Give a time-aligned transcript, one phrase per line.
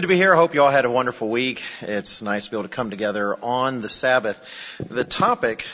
[0.00, 0.32] good to be here.
[0.32, 1.62] I hope you all had a wonderful week.
[1.82, 4.78] It's nice to be able to come together on the Sabbath.
[4.78, 5.66] The topic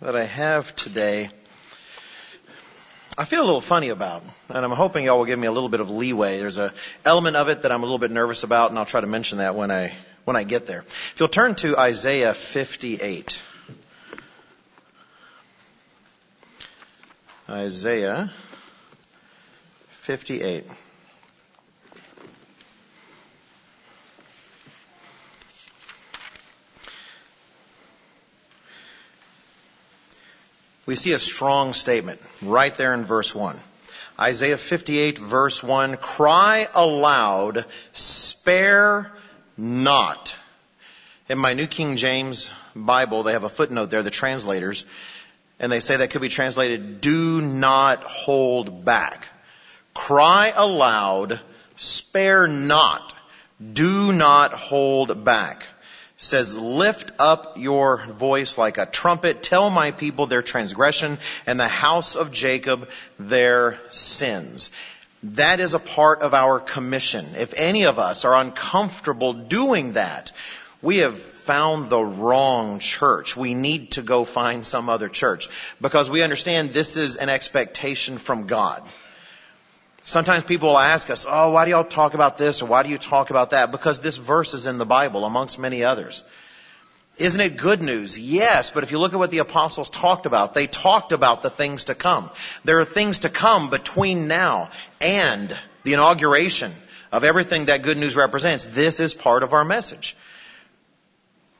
[0.00, 1.28] that I have today,
[3.18, 5.68] I feel a little funny about, and I'm hoping y'all will give me a little
[5.68, 6.38] bit of leeway.
[6.38, 6.72] There's a
[7.04, 9.38] element of it that I'm a little bit nervous about, and I'll try to mention
[9.38, 9.92] that when I
[10.24, 10.82] when I get there.
[10.82, 13.42] If you'll turn to Isaiah 58.
[17.50, 18.30] Isaiah
[19.88, 20.64] 58.
[30.88, 33.60] We see a strong statement right there in verse 1.
[34.18, 39.12] Isaiah 58 verse 1, cry aloud, spare
[39.58, 40.34] not.
[41.28, 44.86] In my New King James Bible, they have a footnote there, the translators,
[45.60, 49.28] and they say that could be translated, do not hold back.
[49.92, 51.38] Cry aloud,
[51.76, 53.12] spare not.
[53.74, 55.66] Do not hold back
[56.18, 59.42] says, lift up your voice like a trumpet.
[59.42, 61.16] Tell my people their transgression
[61.46, 64.72] and the house of Jacob their sins.
[65.22, 67.24] That is a part of our commission.
[67.36, 70.32] If any of us are uncomfortable doing that,
[70.82, 73.36] we have found the wrong church.
[73.36, 75.48] We need to go find some other church
[75.80, 78.82] because we understand this is an expectation from God.
[80.08, 82.88] Sometimes people will ask us, oh, why do y'all talk about this or why do
[82.88, 83.70] you talk about that?
[83.70, 86.24] Because this verse is in the Bible amongst many others.
[87.18, 88.18] Isn't it good news?
[88.18, 91.50] Yes, but if you look at what the apostles talked about, they talked about the
[91.50, 92.30] things to come.
[92.64, 96.72] There are things to come between now and the inauguration
[97.12, 98.64] of everything that good news represents.
[98.64, 100.16] This is part of our message.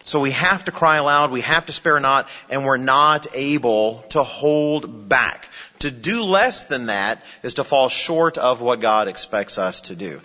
[0.08, 3.98] So we have to cry aloud, we have to spare not, and we're not able
[4.10, 5.50] to hold back.
[5.80, 9.94] To do less than that is to fall short of what God expects us to
[9.94, 10.22] do.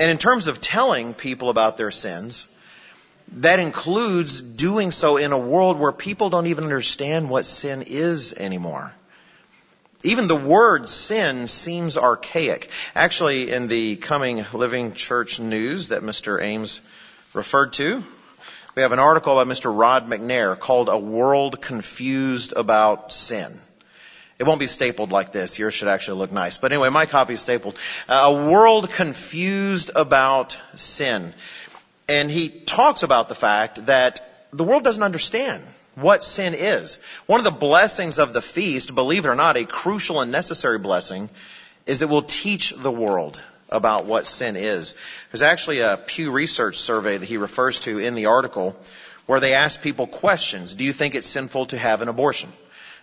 [0.00, 2.48] And in terms of telling people about their sins,
[3.32, 8.32] that includes doing so in a world where people don't even understand what sin is
[8.32, 8.94] anymore.
[10.02, 12.70] Even the word sin seems archaic.
[12.94, 16.40] Actually, in the coming Living Church news that Mr.
[16.40, 16.80] Ames
[17.34, 18.02] referred to,
[18.76, 19.74] we have an article by Mr.
[19.74, 23.58] Rod McNair called A World Confused About Sin.
[24.38, 25.58] It won't be stapled like this.
[25.58, 26.58] Yours should actually look nice.
[26.58, 27.78] But anyway, my copy is stapled.
[28.06, 31.32] Uh, a world confused about sin.
[32.06, 35.62] And he talks about the fact that the world doesn't understand
[35.94, 36.98] what sin is.
[37.24, 40.78] One of the blessings of the feast, believe it or not, a crucial and necessary
[40.78, 41.30] blessing,
[41.86, 44.94] is that we'll teach the world about what sin is.
[45.30, 48.76] There's actually a Pew Research survey that he refers to in the article
[49.26, 50.74] where they ask people questions.
[50.74, 52.52] Do you think it's sinful to have an abortion?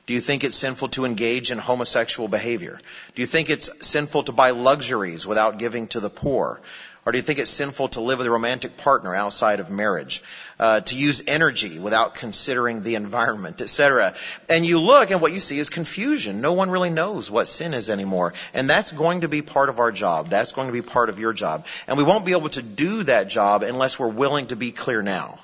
[0.05, 2.79] Do you think it's sinful to engage in homosexual behavior?
[3.15, 6.59] Do you think it's sinful to buy luxuries without giving to the poor?
[7.05, 10.23] Or do you think it's sinful to live with a romantic partner outside of marriage?
[10.57, 14.13] Uh, to use energy without considering the environment, etc.
[14.47, 16.39] And you look and what you see is confusion.
[16.39, 18.33] No one really knows what sin is anymore.
[18.53, 20.27] And that's going to be part of our job.
[20.27, 21.65] That's going to be part of your job.
[21.87, 25.01] And we won't be able to do that job unless we're willing to be clear
[25.01, 25.39] now.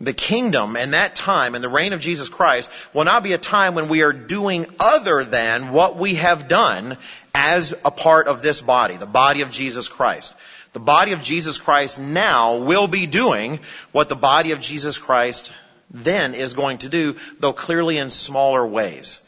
[0.00, 3.38] The kingdom and that time and the reign of Jesus Christ will not be a
[3.38, 6.96] time when we are doing other than what we have done
[7.34, 10.34] as a part of this body, the body of Jesus Christ.
[10.72, 13.60] The body of Jesus Christ now will be doing
[13.92, 15.52] what the body of Jesus Christ
[15.90, 19.20] then is going to do, though clearly in smaller ways.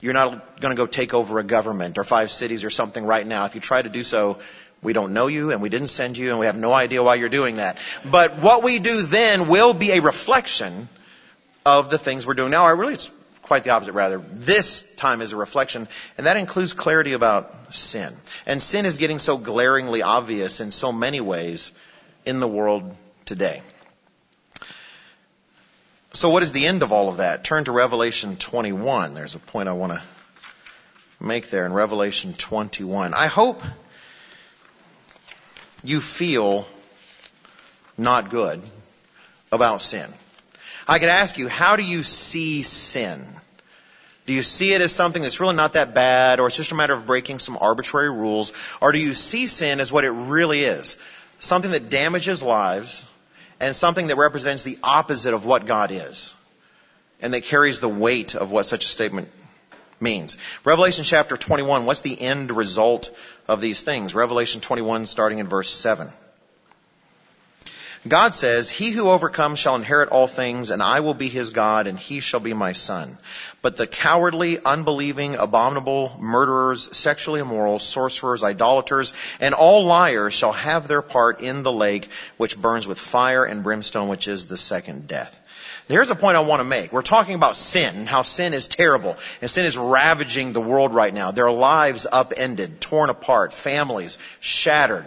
[0.00, 3.26] You're not going to go take over a government or five cities or something right
[3.26, 3.44] now.
[3.44, 4.38] If you try to do so,
[4.82, 7.16] we don't know you and we didn't send you and we have no idea why
[7.16, 7.78] you're doing that.
[8.04, 10.88] But what we do then will be a reflection
[11.66, 12.64] of the things we're doing now.
[12.64, 13.10] Or really, it's
[13.42, 14.18] quite the opposite rather.
[14.18, 18.12] This time is a reflection and that includes clarity about sin.
[18.46, 21.72] And sin is getting so glaringly obvious in so many ways
[22.24, 22.94] in the world
[23.26, 23.60] today.
[26.12, 27.44] So what is the end of all of that?
[27.44, 29.14] Turn to Revelation 21.
[29.14, 30.02] There's a point I want to
[31.20, 33.14] make there in Revelation 21.
[33.14, 33.62] I hope
[35.82, 36.66] you feel
[37.96, 38.62] not good
[39.52, 40.08] about sin.
[40.86, 43.24] I could ask you, how do you see sin?
[44.26, 46.74] Do you see it as something that's really not that bad, or it's just a
[46.74, 48.52] matter of breaking some arbitrary rules?
[48.80, 50.98] Or do you see sin as what it really is?
[51.38, 53.06] Something that damages lives,
[53.60, 56.34] and something that represents the opposite of what God is,
[57.20, 59.28] and that carries the weight of what such a statement
[60.00, 60.38] means.
[60.64, 63.16] Revelation chapter 21, what's the end result
[63.46, 64.14] of these things?
[64.14, 66.08] Revelation 21 starting in verse 7.
[68.08, 71.86] God says, He who overcomes shall inherit all things, and I will be his God,
[71.86, 73.18] and he shall be my son.
[73.60, 80.88] But the cowardly, unbelieving, abominable, murderers, sexually immoral, sorcerers, idolaters, and all liars shall have
[80.88, 82.08] their part in the lake
[82.38, 85.38] which burns with fire and brimstone, which is the second death.
[85.88, 86.92] Here's a point I want to make.
[86.92, 91.12] We're talking about sin, how sin is terrible, and sin is ravaging the world right
[91.12, 91.30] now.
[91.32, 95.06] Their lives upended, torn apart, families shattered.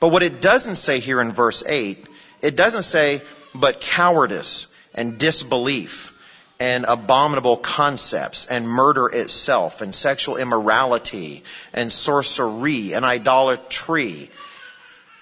[0.00, 2.06] But what it doesn't say here in verse 8
[2.44, 3.22] it doesn't say,
[3.54, 6.12] but cowardice and disbelief
[6.60, 11.42] and abominable concepts and murder itself and sexual immorality
[11.72, 14.30] and sorcery and idolatry.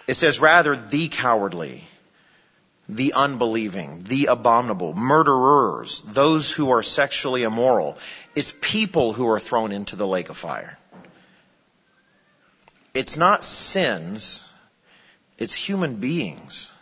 [0.08, 1.84] It says rather the cowardly,
[2.88, 7.96] the unbelieving, the abominable, murderers, those who are sexually immoral.
[8.34, 10.78] It's people who are thrown into the lake of fire.
[12.94, 14.48] It's not sins,
[15.38, 16.72] it's human beings.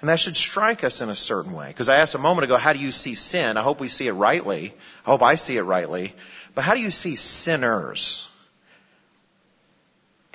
[0.00, 1.68] And that should strike us in a certain way.
[1.68, 3.56] Because I asked a moment ago, how do you see sin?
[3.56, 4.74] I hope we see it rightly.
[5.06, 6.14] I hope I see it rightly.
[6.56, 8.28] But how do you see sinners?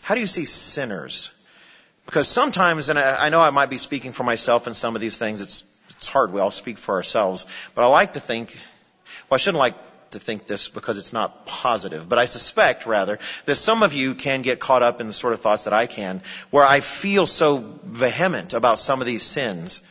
[0.04, 1.37] How do you see sinners?
[2.08, 5.18] Because sometimes, and I know I might be speaking for myself in some of these
[5.18, 6.32] things, it's, it's hard.
[6.32, 7.46] We all speak for ourselves.
[7.76, 8.58] But I like to think,
[9.30, 9.76] well, I shouldn't like
[10.12, 14.16] to think this because it's not positive, but I suspect rather that some of you
[14.16, 17.26] can get caught up in the sort of thoughts that I can, where I feel
[17.26, 19.82] so vehement about some of these sins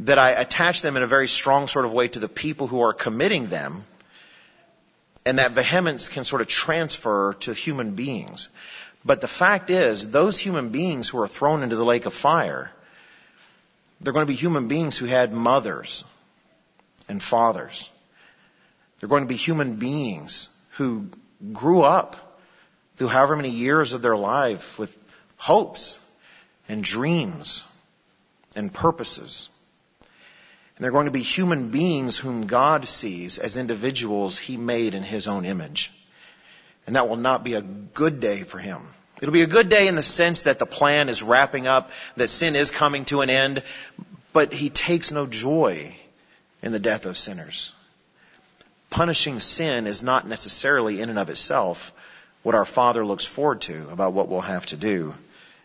[0.00, 2.80] that I attach them in a very strong sort of way to the people who
[2.80, 3.84] are committing them,
[5.26, 8.48] and that vehemence can sort of transfer to human beings.
[9.06, 12.72] But the fact is, those human beings who are thrown into the lake of fire,
[14.00, 16.04] they're going to be human beings who had mothers
[17.08, 17.90] and fathers
[18.98, 21.08] they're going to be human beings who
[21.52, 22.40] grew up
[22.96, 24.96] through however many years of their life with
[25.36, 25.98] hopes
[26.68, 27.64] and dreams
[28.54, 29.50] and purposes.
[30.76, 35.02] And they're going to be human beings whom God sees as individuals He made in
[35.02, 35.92] His own image.
[36.86, 38.82] And that will not be a good day for Him.
[39.20, 42.28] It'll be a good day in the sense that the plan is wrapping up, that
[42.28, 43.62] sin is coming to an end,
[44.32, 45.96] but He takes no joy
[46.62, 47.72] in the death of sinners
[48.90, 51.92] punishing sin is not necessarily in and of itself
[52.42, 55.14] what our Father looks forward to about what we'll have to do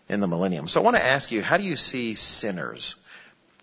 [0.09, 0.67] in the millennium.
[0.67, 2.95] So I want to ask you, how do you see sinners?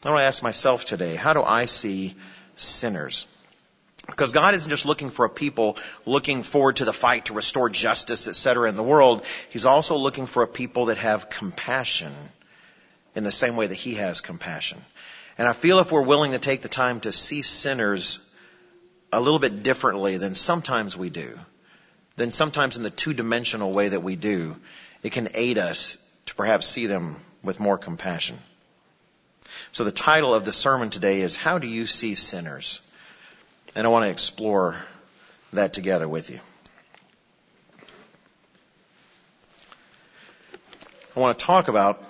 [0.04, 2.14] I want to ask myself today, how do I see
[2.56, 3.26] sinners?
[4.08, 5.76] Because God isn't just looking for a people
[6.06, 8.68] looking forward to the fight to restore justice, etc.
[8.68, 9.24] in the world.
[9.50, 12.12] He's also looking for a people that have compassion
[13.14, 14.82] in the same way that He has compassion.
[15.36, 18.18] And I feel if we're willing to take the time to see sinners
[19.12, 21.38] a little bit differently than sometimes we do,
[22.16, 24.56] than sometimes in the two dimensional way that we do,
[25.02, 28.38] it can aid us to perhaps see them with more compassion.
[29.72, 32.80] So the title of the sermon today is How Do You See Sinners?
[33.74, 34.76] And I want to explore
[35.52, 36.40] that together with you.
[41.16, 42.02] I want to talk about,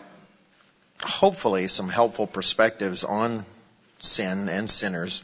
[1.03, 3.45] hopefully, some helpful perspectives on
[4.01, 5.23] sin and sinners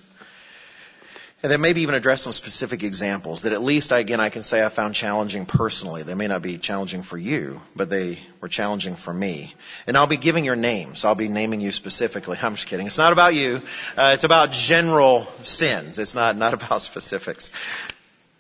[1.44, 4.64] and then maybe even address some specific examples that at least, again, I can say
[4.64, 6.02] I found challenging personally.
[6.02, 9.52] They may not be challenging for you, but they were challenging for me.
[9.86, 11.04] And I'll be giving your names.
[11.04, 12.38] I'll be naming you specifically.
[12.42, 12.86] I'm just kidding.
[12.86, 13.60] It's not about you.
[13.94, 15.98] Uh, it's about general sins.
[15.98, 17.52] It's not, not about specifics.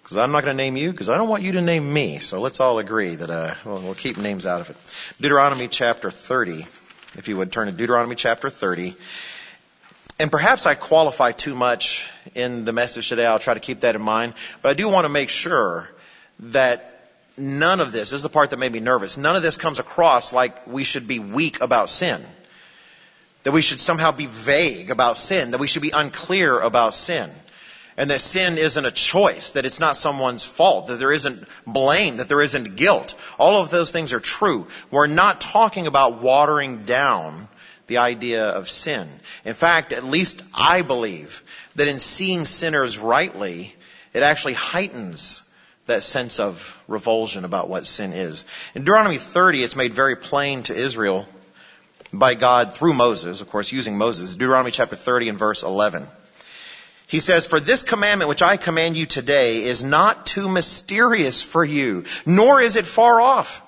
[0.02, 2.20] Because I'm not going to name you, because I don't want you to name me.
[2.20, 4.76] So let's all agree that uh, we'll, we'll keep names out of it.
[5.20, 6.62] Deuteronomy chapter 30.
[7.16, 8.94] If you would turn to Deuteronomy chapter 30
[10.18, 13.26] and perhaps I qualify too much in the message today.
[13.26, 14.34] I'll try to keep that in mind.
[14.62, 15.90] But I do want to make sure
[16.40, 19.56] that none of this, this is the part that made me nervous, none of this
[19.56, 22.24] comes across like we should be weak about sin.
[23.42, 25.50] That we should somehow be vague about sin.
[25.50, 27.28] That we should be unclear about sin.
[27.96, 29.52] And that sin isn't a choice.
[29.52, 30.86] That it's not someone's fault.
[30.86, 32.16] That there isn't blame.
[32.18, 33.14] That there isn't guilt.
[33.38, 34.68] All of those things are true.
[34.90, 37.48] We're not talking about watering down
[37.86, 39.08] the idea of sin.
[39.44, 41.42] In fact, at least I believe
[41.74, 43.74] that in seeing sinners rightly,
[44.12, 45.42] it actually heightens
[45.86, 48.46] that sense of revulsion about what sin is.
[48.74, 51.26] In Deuteronomy 30, it's made very plain to Israel
[52.12, 54.34] by God through Moses, of course, using Moses.
[54.34, 56.06] Deuteronomy chapter 30 and verse 11.
[57.06, 61.64] He says, For this commandment which I command you today is not too mysterious for
[61.64, 63.62] you, nor is it far off.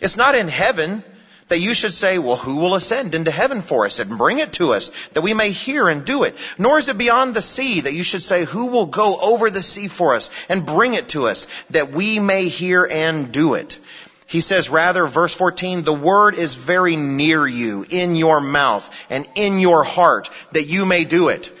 [0.00, 1.02] It's not in heaven
[1.48, 4.54] that you should say, well, who will ascend into heaven for us and bring it
[4.54, 6.36] to us that we may hear and do it?
[6.58, 9.62] Nor is it beyond the sea that you should say, who will go over the
[9.62, 13.78] sea for us and bring it to us that we may hear and do it?
[14.26, 19.28] He says rather, verse 14, the word is very near you, in your mouth and
[19.34, 21.52] in your heart, that you may do it.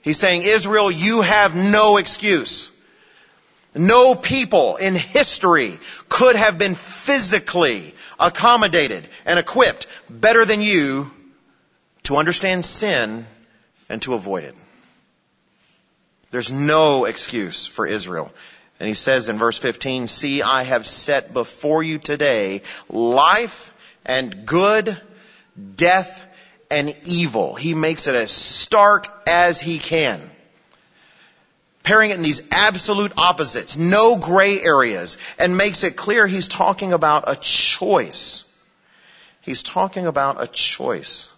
[0.00, 2.70] He's saying, Israel, you have no excuse.
[3.74, 11.10] No people in history could have been physically accommodated and equipped better than you
[12.04, 13.26] to understand sin
[13.88, 14.54] and to avoid it.
[16.30, 18.32] There's no excuse for Israel.
[18.80, 23.72] And he says in verse 15, See, I have set before you today life
[24.04, 25.00] and good,
[25.76, 26.24] death
[26.70, 27.54] and evil.
[27.54, 30.20] He makes it as stark as he can.
[31.84, 36.94] Pairing it in these absolute opposites, no gray areas, and makes it clear he's talking
[36.94, 38.50] about a choice.
[39.42, 41.30] He's talking about a choice.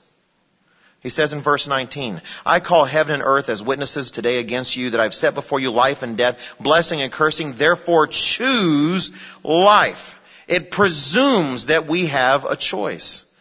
[1.00, 4.90] He says in verse 19, I call heaven and earth as witnesses today against you
[4.90, 7.52] that I've set before you life and death, blessing and cursing.
[7.52, 9.12] Therefore choose
[9.42, 10.18] life.
[10.46, 13.36] It presumes that we have a choice.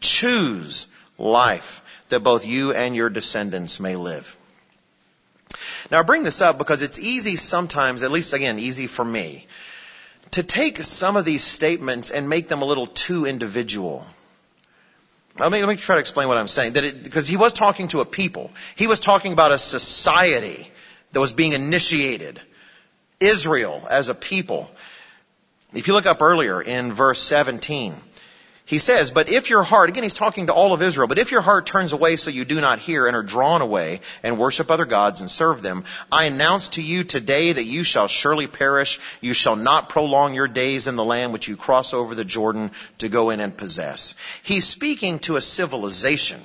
[0.00, 0.86] Choose
[1.18, 4.36] life that both you and your descendants may live.
[5.90, 9.46] Now I bring this up because it's easy sometimes, at least again, easy for me,
[10.32, 14.06] to take some of these statements and make them a little too individual.
[15.38, 16.72] Let me, let me try to explain what I'm saying.
[16.72, 18.50] That it, because he was talking to a people.
[18.74, 20.70] He was talking about a society
[21.12, 22.40] that was being initiated.
[23.20, 24.70] Israel as a people.
[25.72, 27.94] If you look up earlier in verse 17,
[28.66, 31.30] he says, but if your heart, again he's talking to all of Israel, but if
[31.30, 34.72] your heart turns away so you do not hear and are drawn away and worship
[34.72, 38.98] other gods and serve them, I announce to you today that you shall surely perish.
[39.20, 42.72] You shall not prolong your days in the land which you cross over the Jordan
[42.98, 44.16] to go in and possess.
[44.42, 46.40] He's speaking to a civilization.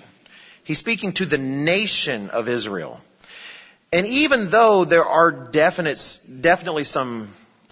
[0.64, 3.02] He's speaking to the nation of Israel.
[3.92, 7.30] And even though there are definite, definitely some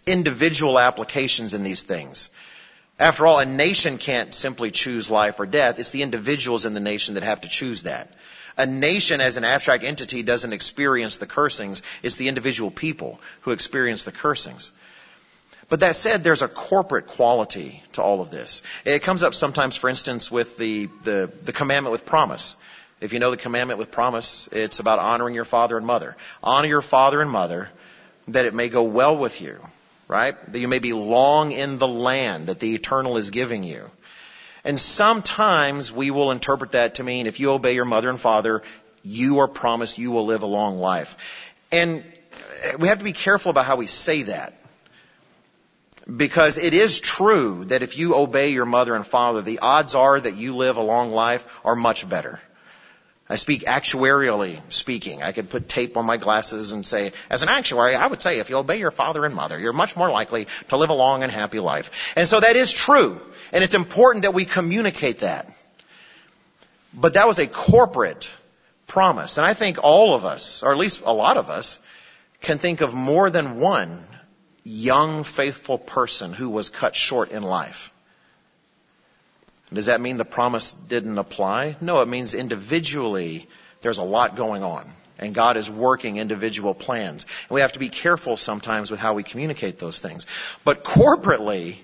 [0.07, 2.31] individual applications in these things,
[2.99, 5.79] after all, a nation can't simply choose life or death.
[5.79, 8.11] It's the individuals in the nation that have to choose that.
[8.57, 11.81] A nation as an abstract entity doesn't experience the cursings.
[12.03, 14.73] It's the individual people who experience the cursings.
[15.69, 18.63] But that said, there's a corporate quality to all of this.
[18.83, 22.57] It comes up sometimes, for instance, with the, the, the commandment with promise.
[22.99, 26.17] If you know the commandment with promise, it's about honoring your father and mother.
[26.43, 27.69] Honor your father and mother
[28.27, 29.57] that it may go well with you
[30.09, 30.35] right?
[30.51, 33.89] That you may be long in the land that the eternal is giving you.
[34.65, 38.63] And sometimes we will interpret that to mean if you obey your mother and father,
[39.03, 41.55] you are promised you will live a long life.
[41.71, 42.03] And
[42.77, 44.55] we have to be careful about how we say that.
[46.17, 50.19] Because it is true that if you obey your mother and father, the odds are
[50.19, 52.41] that you live a long life are much better.
[53.31, 55.21] I speak actuarially speaking.
[55.21, 58.39] I could put tape on my glasses and say, as an actuary, I would say
[58.39, 61.21] if you obey your father and mother, you're much more likely to live a long
[61.21, 62.13] and happy life.
[62.17, 63.21] And so that is true.
[63.53, 65.55] And it's important that we communicate that.
[66.91, 68.33] But that was a corporate
[68.87, 69.37] promise.
[69.37, 71.85] And I think all of us, or at least a lot of us,
[72.41, 74.03] can think of more than one
[74.63, 77.91] young, faithful person who was cut short in life.
[79.71, 81.75] Does that mean the promise didn't apply?
[81.79, 83.47] No, it means individually
[83.81, 84.89] there's a lot going on.
[85.19, 87.25] And God is working individual plans.
[87.49, 90.25] And we have to be careful sometimes with how we communicate those things.
[90.63, 91.75] But corporately,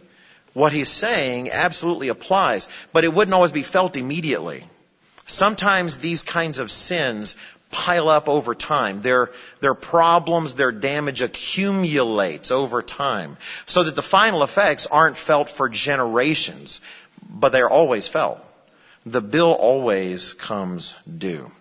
[0.54, 2.70] what he's saying absolutely applies.
[2.94, 4.63] But it wouldn't always be felt immediately.
[5.25, 7.36] Sometimes these kinds of sins
[7.72, 9.01] pile up over time.
[9.01, 13.38] Their, their problems, their damage accumulates over time.
[13.65, 16.80] So that the final effects aren't felt for generations
[17.27, 18.39] but they're always felt.
[19.05, 21.51] The bill always comes due.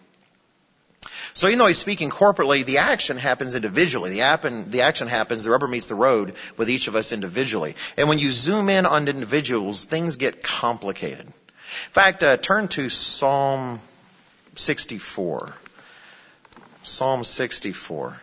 [1.35, 4.11] So even though he's speaking corporately, the action happens individually.
[4.11, 7.75] The, happen, the action happens, the rubber meets the road with each of us individually.
[7.97, 11.27] And when you zoom in on individuals, things get complicated.
[11.27, 11.33] In
[11.91, 13.81] fact, uh, turn to Psalm
[14.55, 15.53] 64.
[16.85, 18.21] Psalm 64.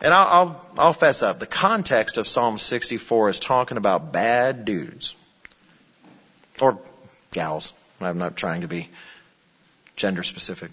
[0.00, 1.40] And I'll, I'll, I'll fess up.
[1.40, 5.16] The context of Psalm 64 is talking about bad dudes
[6.60, 6.78] or
[7.32, 7.72] gals.
[8.00, 8.88] I'm not trying to be
[9.96, 10.70] gender specific.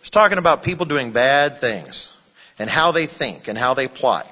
[0.00, 2.16] It's talking about people doing bad things
[2.58, 4.26] and how they think and how they plot.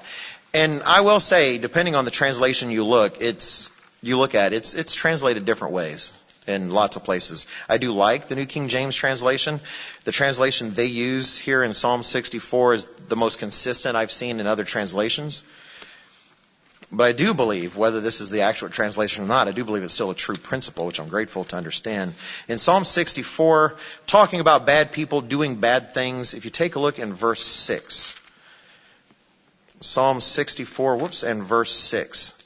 [0.53, 4.75] And I will say, depending on the translation you look, it's you look at, it's
[4.75, 6.13] it's translated different ways
[6.45, 7.47] in lots of places.
[7.69, 9.59] I do like the New King James translation.
[10.03, 14.47] The translation they use here in Psalm 64 is the most consistent I've seen in
[14.47, 15.43] other translations.
[16.95, 19.81] But I do believe, whether this is the actual translation or not, I do believe
[19.81, 22.13] it's still a true principle, which I'm grateful to understand.
[22.47, 26.99] In Psalm 64, talking about bad people doing bad things, if you take a look
[26.99, 28.15] in verse 6,
[29.79, 32.39] Psalm 64, whoops, and verse 6.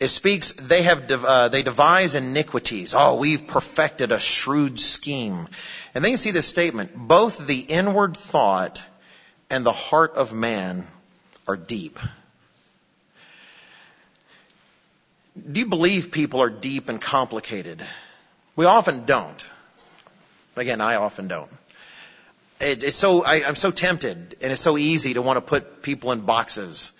[0.00, 2.92] It speaks, they have, uh, they devise iniquities.
[2.92, 5.46] Oh, we've perfected a shrewd scheme.
[5.94, 8.82] And then you see this statement, both the inward thought
[9.48, 10.88] and the heart of man
[11.46, 12.00] are deep.
[15.40, 17.82] Do you believe people are deep and complicated?
[18.56, 19.44] We often don't.
[20.56, 21.50] Again, I often don't.
[22.60, 25.82] It, it's so, I, I'm so tempted and it's so easy to want to put
[25.82, 26.92] people in boxes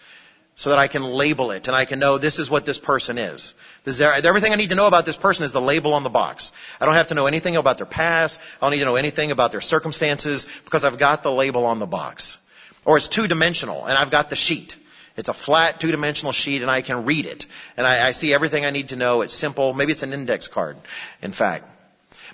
[0.54, 3.18] so that I can label it and I can know this is what this person
[3.18, 3.54] is.
[3.84, 6.10] This is everything I need to know about this person is the label on the
[6.10, 6.52] box.
[6.80, 8.40] I don't have to know anything about their past.
[8.60, 11.78] I don't need to know anything about their circumstances because I've got the label on
[11.78, 12.38] the box.
[12.84, 14.76] Or it's two dimensional and I've got the sheet.
[15.16, 17.46] It's a flat two dimensional sheet and I can read it.
[17.76, 19.22] And I, I see everything I need to know.
[19.22, 19.72] It's simple.
[19.72, 20.76] Maybe it's an index card,
[21.22, 21.64] in fact.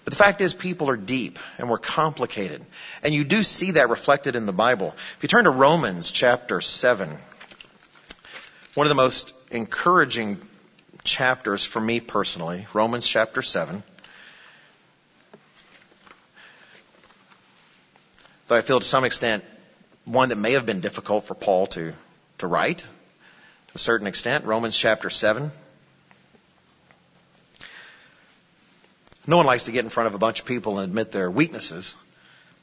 [0.04, 2.64] But the fact is people are deep and we're complicated.
[3.02, 4.95] And you do see that reflected in the Bible.
[5.16, 7.11] If you turn to Romans chapter 7,
[8.75, 10.38] one of the most encouraging
[11.02, 13.83] chapters for me personally, Romans chapter 7.
[18.49, 19.42] Though I feel to some extent
[20.04, 21.92] one that may have been difficult for Paul to,
[22.38, 22.87] to write to
[23.75, 25.50] a certain extent, Romans chapter 7.
[29.26, 31.31] No one likes to get in front of a bunch of people and admit their
[31.31, 31.97] weaknesses.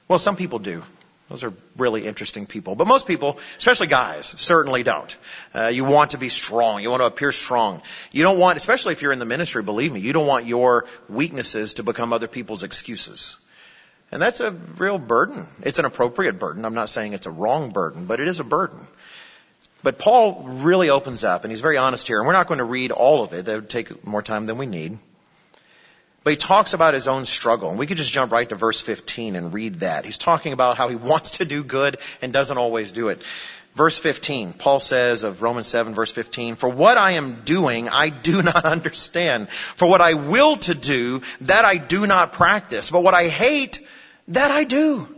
[0.07, 0.83] Well, some people do.
[1.29, 2.75] Those are really interesting people.
[2.75, 5.17] But most people, especially guys, certainly don't.
[5.53, 6.81] Uh, you want to be strong.
[6.81, 7.81] You want to appear strong.
[8.11, 10.85] You don't want, especially if you're in the ministry, believe me, you don't want your
[11.09, 13.37] weaknesses to become other people's excuses.
[14.11, 15.47] And that's a real burden.
[15.63, 16.65] It's an appropriate burden.
[16.65, 18.85] I'm not saying it's a wrong burden, but it is a burden.
[19.83, 22.63] But Paul really opens up, and he's very honest here, and we're not going to
[22.63, 23.45] read all of it.
[23.45, 24.97] That would take more time than we need.
[26.23, 27.69] But he talks about his own struggle.
[27.69, 30.05] And we could just jump right to verse 15 and read that.
[30.05, 33.21] He's talking about how he wants to do good and doesn't always do it.
[33.75, 38.09] Verse 15, Paul says of Romans 7 verse 15, For what I am doing, I
[38.09, 39.49] do not understand.
[39.49, 42.89] For what I will to do, that I do not practice.
[42.89, 43.85] But what I hate,
[44.29, 45.13] that I do.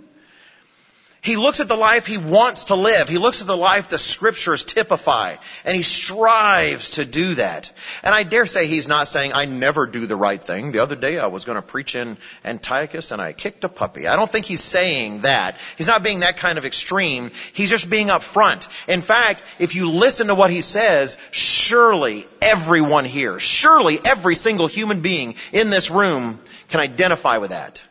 [1.26, 3.10] He looks at the life he wants to live.
[3.10, 7.72] He looks at the life the scriptures typify, and he strives to do that.
[8.04, 10.72] And I dare say he's not saying, I never do the right thing.
[10.72, 14.08] The other day I was going to preach in Antiochus and I kicked a puppy.
[14.08, 15.58] I don't think he's saying that.
[15.80, 17.32] He's not being that kind of extreme.
[17.54, 18.68] He's just being upfront.
[18.88, 24.68] In fact, if you listen to what he says, surely everyone here, surely every single
[24.68, 27.84] human being in this room can identify with that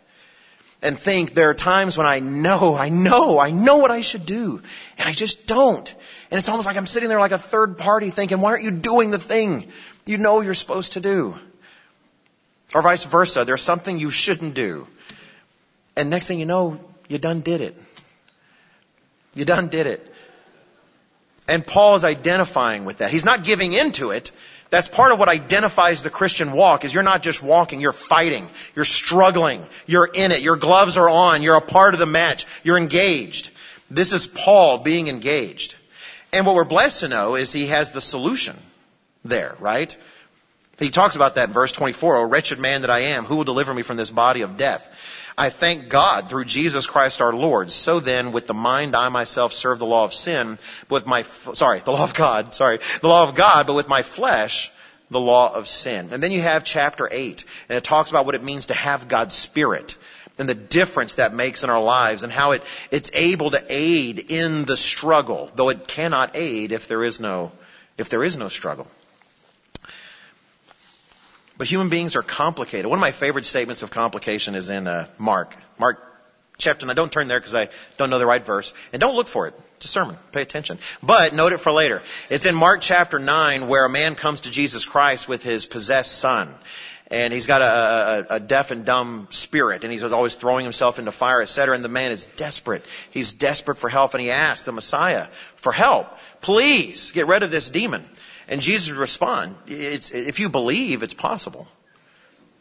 [0.84, 4.26] and think there are times when I know, I know, I know what I should
[4.26, 4.60] do,
[4.98, 5.90] and I just don't.
[6.30, 8.70] And it's almost like I'm sitting there like a third party thinking, why aren't you
[8.70, 9.72] doing the thing
[10.04, 11.36] you know you're supposed to do?
[12.74, 14.86] Or vice versa, there's something you shouldn't do.
[15.96, 17.76] And next thing you know, you done did it.
[19.34, 20.14] You done did it.
[21.48, 23.10] And Paul is identifying with that.
[23.10, 24.32] He's not giving into it.
[24.74, 28.50] That's part of what identifies the Christian walk is you're not just walking, you're fighting.
[28.74, 29.64] You're struggling.
[29.86, 30.40] You're in it.
[30.40, 31.44] Your gloves are on.
[31.44, 32.44] You're a part of the match.
[32.64, 33.50] You're engaged.
[33.88, 35.76] This is Paul being engaged.
[36.32, 38.56] And what we're blessed to know is he has the solution
[39.24, 39.96] there, right?
[40.80, 42.16] He talks about that in verse 24.
[42.16, 44.90] Oh, wretched man that I am, who will deliver me from this body of death?
[45.36, 47.72] I thank God through Jesus Christ our Lord.
[47.72, 51.22] So then, with the mind, I myself serve the law of sin, but with my,
[51.22, 54.70] sorry, the law of God, sorry, the law of God, but with my flesh,
[55.10, 56.10] the law of sin.
[56.12, 59.08] And then you have chapter 8, and it talks about what it means to have
[59.08, 59.96] God's Spirit
[60.38, 64.30] and the difference that makes in our lives and how it, it's able to aid
[64.30, 67.52] in the struggle, though it cannot aid if there is no,
[67.98, 68.86] if there is no struggle.
[71.56, 72.86] But human beings are complicated.
[72.86, 75.54] One of my favorite statements of complication is in uh, Mark.
[75.78, 76.02] Mark
[76.58, 76.96] chapter 9.
[76.96, 78.72] Don't turn there because I don't know the right verse.
[78.92, 79.54] And don't look for it.
[79.76, 80.16] It's a sermon.
[80.32, 80.78] Pay attention.
[81.02, 82.02] But note it for later.
[82.28, 86.18] It's in Mark chapter 9 where a man comes to Jesus Christ with his possessed
[86.18, 86.52] son.
[87.10, 90.98] And he's got a, a, a deaf and dumb spirit, and he's always throwing himself
[90.98, 91.74] into fire, etc.
[91.74, 92.82] And the man is desperate.
[93.10, 96.08] He's desperate for help, and he asks the Messiah for help.
[96.40, 98.08] Please get rid of this demon.
[98.48, 101.66] And Jesus respond, if you believe, it's possible.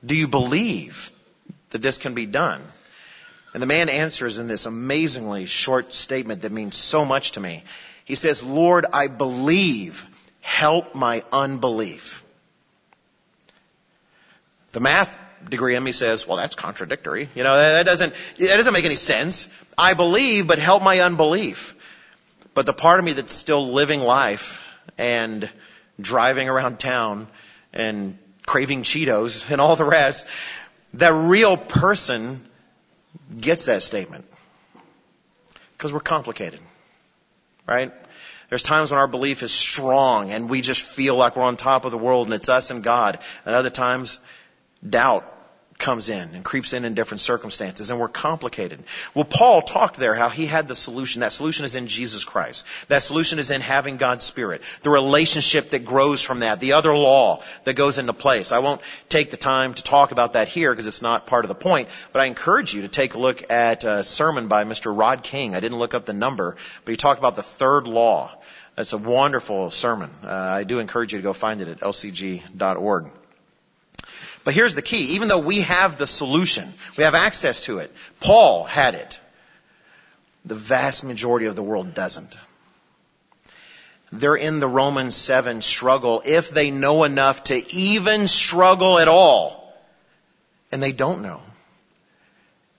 [0.05, 1.11] Do you believe
[1.71, 2.61] that this can be done?
[3.53, 7.63] And the man answers in this amazingly short statement that means so much to me.
[8.05, 10.07] He says, Lord, I believe.
[10.41, 12.21] Help my unbelief.
[14.73, 15.17] The math
[15.47, 17.29] degree in me says, well, that's contradictory.
[17.33, 19.47] You know, that doesn't, that doesn't make any sense.
[19.77, 21.75] I believe, but help my unbelief.
[22.53, 25.49] But the part of me that's still living life and
[25.99, 27.27] driving around town
[27.73, 30.25] and craving Cheetos and all the rest,
[30.95, 32.43] that real person
[33.35, 34.25] gets that statement.
[35.77, 36.59] Because we're complicated.
[37.67, 37.91] Right?
[38.49, 41.85] There's times when our belief is strong and we just feel like we're on top
[41.85, 43.17] of the world and it's us and God.
[43.45, 44.19] And other times,
[44.87, 45.32] doubt
[45.77, 48.83] comes in and creeps in in different circumstances and we're complicated.
[49.13, 51.21] Well, Paul talked there how he had the solution.
[51.21, 52.65] That solution is in Jesus Christ.
[52.87, 54.61] That solution is in having God's Spirit.
[54.81, 56.59] The relationship that grows from that.
[56.59, 58.51] The other law that goes into place.
[58.51, 61.49] I won't take the time to talk about that here because it's not part of
[61.49, 64.97] the point, but I encourage you to take a look at a sermon by Mr.
[64.97, 65.55] Rod King.
[65.55, 66.55] I didn't look up the number,
[66.85, 68.31] but he talked about the third law.
[68.75, 70.09] That's a wonderful sermon.
[70.23, 73.11] Uh, I do encourage you to go find it at lcg.org.
[74.43, 75.15] But here's the key.
[75.15, 77.91] Even though we have the solution, we have access to it.
[78.19, 79.19] Paul had it.
[80.45, 82.37] The vast majority of the world doesn't.
[84.11, 89.73] They're in the Romans 7 struggle if they know enough to even struggle at all.
[90.71, 91.41] And they don't know.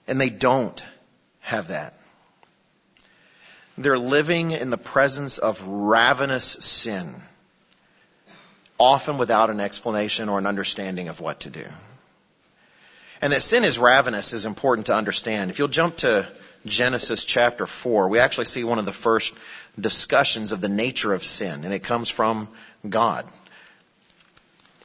[0.07, 0.81] And they don't
[1.41, 1.93] have that.
[3.77, 7.21] They're living in the presence of ravenous sin
[8.79, 11.65] often without an explanation or an understanding of what to do.
[13.21, 15.49] And that sin is ravenous is important to understand.
[15.49, 16.27] If you'll jump to
[16.65, 19.33] Genesis chapter 4, we actually see one of the first
[19.79, 22.49] discussions of the nature of sin, and it comes from
[22.87, 23.25] God.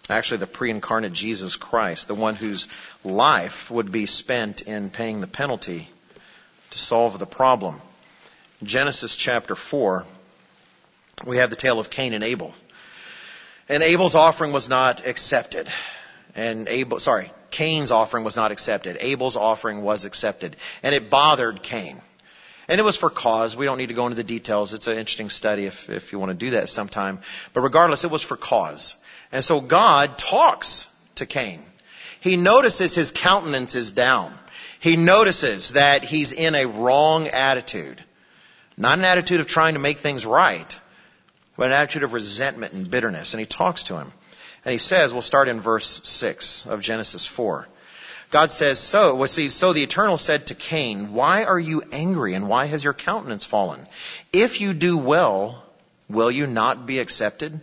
[0.09, 2.69] Actually, the pre-incarnate Jesus Christ, the one whose
[3.05, 5.89] life would be spent in paying the penalty
[6.71, 7.81] to solve the problem.
[8.63, 10.05] Genesis chapter 4,
[11.27, 12.55] we have the tale of Cain and Abel.
[13.71, 15.69] And Abel's offering was not accepted.
[16.35, 18.97] And Abel, sorry, Cain's offering was not accepted.
[19.01, 20.57] Abel's offering was accepted.
[20.83, 22.01] And it bothered Cain.
[22.67, 23.57] And it was for cause.
[23.57, 24.75] We don't need to go into the details.
[24.75, 27.21] It's an interesting study if, if you want to do that sometime.
[27.55, 28.97] But regardless, it was for cause.
[29.31, 31.63] And so God talks to Cain.
[32.21, 34.33] He notices his countenance is down.
[34.81, 38.03] He notices that he's in a wrong attitude.
[38.77, 40.79] Not an attitude of trying to make things right,
[41.61, 43.35] but an attitude of resentment and bitterness.
[43.35, 44.11] And he talks to him.
[44.65, 47.69] And he says, we'll start in verse 6 of Genesis 4.
[48.31, 52.33] God says, so, well, see, so the Eternal said to Cain, why are you angry
[52.33, 53.87] and why has your countenance fallen?
[54.33, 55.63] If you do well,
[56.09, 57.61] will you not be accepted?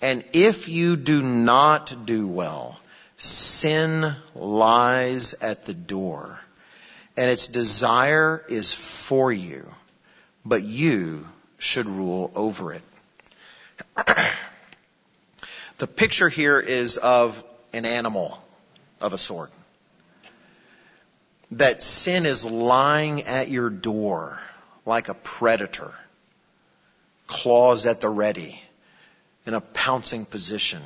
[0.00, 2.80] And if you do not do well,
[3.18, 6.40] sin lies at the door
[7.14, 9.68] and its desire is for you,
[10.46, 12.80] but you should rule over it.
[15.78, 18.42] The picture here is of an animal
[19.00, 19.50] of a sort.
[21.52, 24.38] That sin is lying at your door
[24.84, 25.92] like a predator,
[27.26, 28.60] claws at the ready,
[29.46, 30.82] in a pouncing position,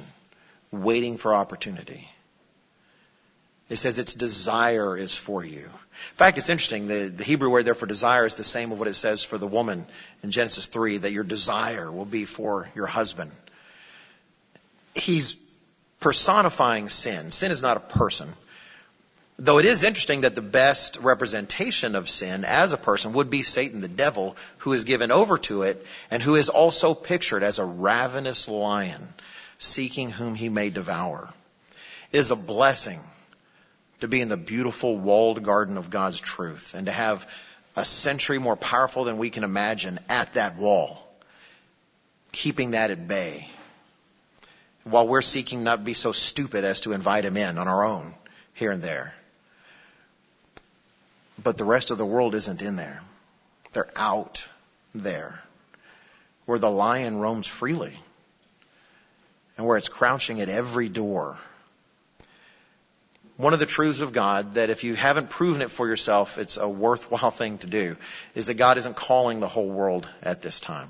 [0.70, 2.08] waiting for opportunity.
[3.68, 5.68] It says its desire is for you.
[6.10, 6.88] In fact, it's interesting.
[6.88, 9.38] The, the, Hebrew word there for desire is the same of what it says for
[9.38, 9.86] the woman
[10.22, 13.30] in Genesis 3, that your desire will be for your husband.
[14.94, 15.36] He's
[16.00, 17.30] personifying sin.
[17.30, 18.28] Sin is not a person.
[19.38, 23.42] Though it is interesting that the best representation of sin as a person would be
[23.42, 27.58] Satan, the devil, who is given over to it and who is also pictured as
[27.58, 29.02] a ravenous lion
[29.58, 31.32] seeking whom he may devour.
[32.10, 33.00] It is a blessing
[34.02, 37.24] to be in the beautiful walled garden of God's truth and to have
[37.76, 41.00] a century more powerful than we can imagine at that wall,
[42.32, 43.48] keeping that at bay.
[44.82, 47.84] While we're seeking not to be so stupid as to invite him in on our
[47.84, 48.12] own
[48.54, 49.14] here and there.
[51.40, 53.00] But the rest of the world isn't in there.
[53.72, 54.48] They're out
[54.96, 55.40] there
[56.46, 57.96] where the lion roams freely
[59.56, 61.38] and where it's crouching at every door
[63.42, 66.58] one of the truths of God that if you haven't proven it for yourself, it's
[66.58, 67.96] a worthwhile thing to do,
[68.36, 70.88] is that God isn't calling the whole world at this time.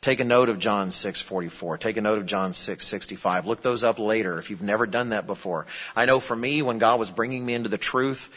[0.00, 1.76] Take a note of John 6:44.
[1.78, 3.44] Take a note of John 6:65.
[3.44, 5.66] Look those up later if you've never done that before.
[5.94, 8.30] I know for me when God was bringing me into the truth,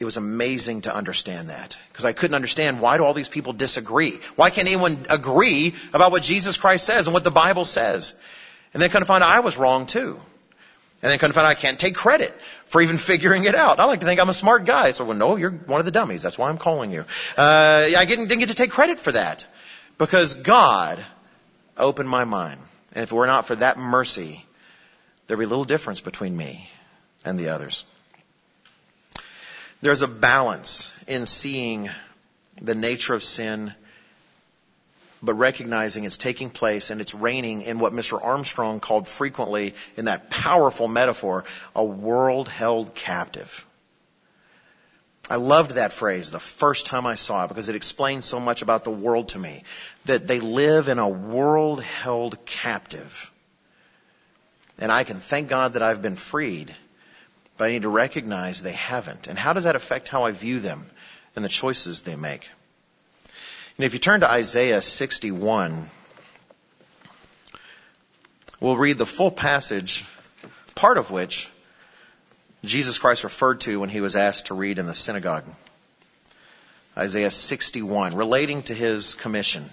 [0.00, 3.52] it was amazing to understand that because I couldn't understand why do all these people
[3.52, 4.18] disagree?
[4.36, 8.14] Why can't anyone agree about what Jesus Christ says and what the Bible says?
[8.72, 10.18] And then kind of find out I was wrong too.
[11.00, 12.34] And then couldn't find out I can't take credit
[12.66, 13.78] for even figuring it out.
[13.78, 14.90] I like to think I'm a smart guy.
[14.90, 16.22] So, well, no, you're one of the dummies.
[16.22, 17.04] That's why I'm calling you.
[17.36, 19.46] Uh, I didn't, didn't get to take credit for that.
[19.96, 21.04] Because God
[21.76, 22.60] opened my mind.
[22.92, 24.44] And if it were not for that mercy,
[25.26, 26.68] there'd be little difference between me
[27.24, 27.84] and the others.
[29.80, 31.90] There's a balance in seeing
[32.60, 33.72] the nature of sin
[35.22, 38.22] but recognizing it's taking place and it's reigning in what Mr.
[38.22, 43.66] Armstrong called frequently in that powerful metaphor, a world held captive.
[45.30, 48.62] I loved that phrase the first time I saw it because it explained so much
[48.62, 49.62] about the world to me.
[50.06, 53.30] That they live in a world held captive.
[54.78, 56.74] And I can thank God that I've been freed,
[57.58, 59.26] but I need to recognize they haven't.
[59.26, 60.86] And how does that affect how I view them
[61.36, 62.48] and the choices they make?
[63.78, 65.88] And if you turn to Isaiah 61,
[68.58, 70.04] we'll read the full passage,
[70.74, 71.48] part of which
[72.64, 75.44] Jesus Christ referred to when he was asked to read in the synagogue.
[76.96, 79.64] Isaiah 61, relating to his commission.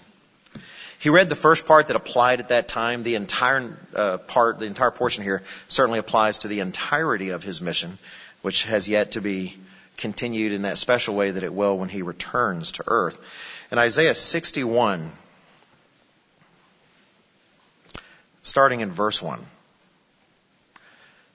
[0.99, 3.01] He read the first part that applied at that time.
[3.01, 7.59] The entire uh, part, the entire portion here certainly applies to the entirety of his
[7.59, 7.97] mission,
[8.43, 9.57] which has yet to be
[9.97, 13.19] continued in that special way that it will when he returns to earth.
[13.71, 15.12] In Isaiah 61,
[18.41, 19.39] starting in verse 1.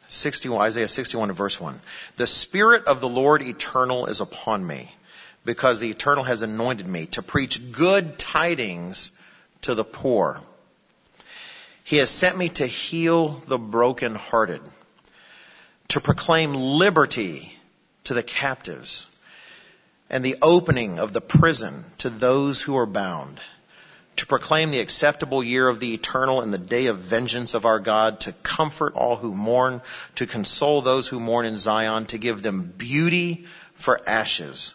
[0.08, 1.80] 61, Isaiah 61 verse 1.
[2.16, 4.92] The Spirit of the Lord eternal is upon me,
[5.44, 9.12] because the eternal has anointed me to preach good tidings
[9.62, 10.40] to the poor.
[11.84, 14.60] He has sent me to heal the brokenhearted,
[15.88, 17.56] to proclaim liberty
[18.10, 19.06] to the captives,
[20.10, 23.40] and the opening of the prison to those who are bound
[24.16, 27.78] to proclaim the acceptable year of the eternal and the day of vengeance of our
[27.78, 29.80] God, to comfort all who mourn,
[30.16, 33.46] to console those who mourn in Zion, to give them beauty
[33.76, 34.74] for ashes,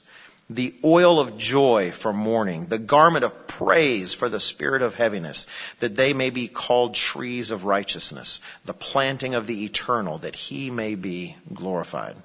[0.49, 5.47] the oil of joy for mourning, the garment of praise for the spirit of heaviness,
[5.79, 10.71] that they may be called trees of righteousness, the planting of the eternal, that he
[10.71, 12.15] may be glorified.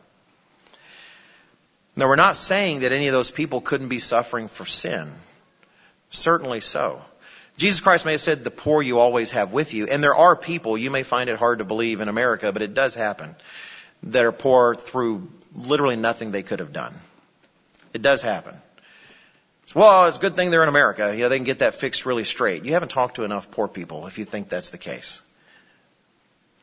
[2.01, 5.07] Now, we're not saying that any of those people couldn't be suffering for sin.
[6.09, 7.03] Certainly so.
[7.59, 9.87] Jesus Christ may have said, the poor you always have with you.
[9.87, 12.73] And there are people, you may find it hard to believe in America, but it
[12.73, 13.37] does happen,
[14.05, 16.95] that are poor through literally nothing they could have done.
[17.93, 18.57] It does happen.
[19.75, 21.15] Well, it's a good thing they're in America.
[21.15, 22.65] You know, they can get that fixed really straight.
[22.65, 25.21] You haven't talked to enough poor people if you think that's the case.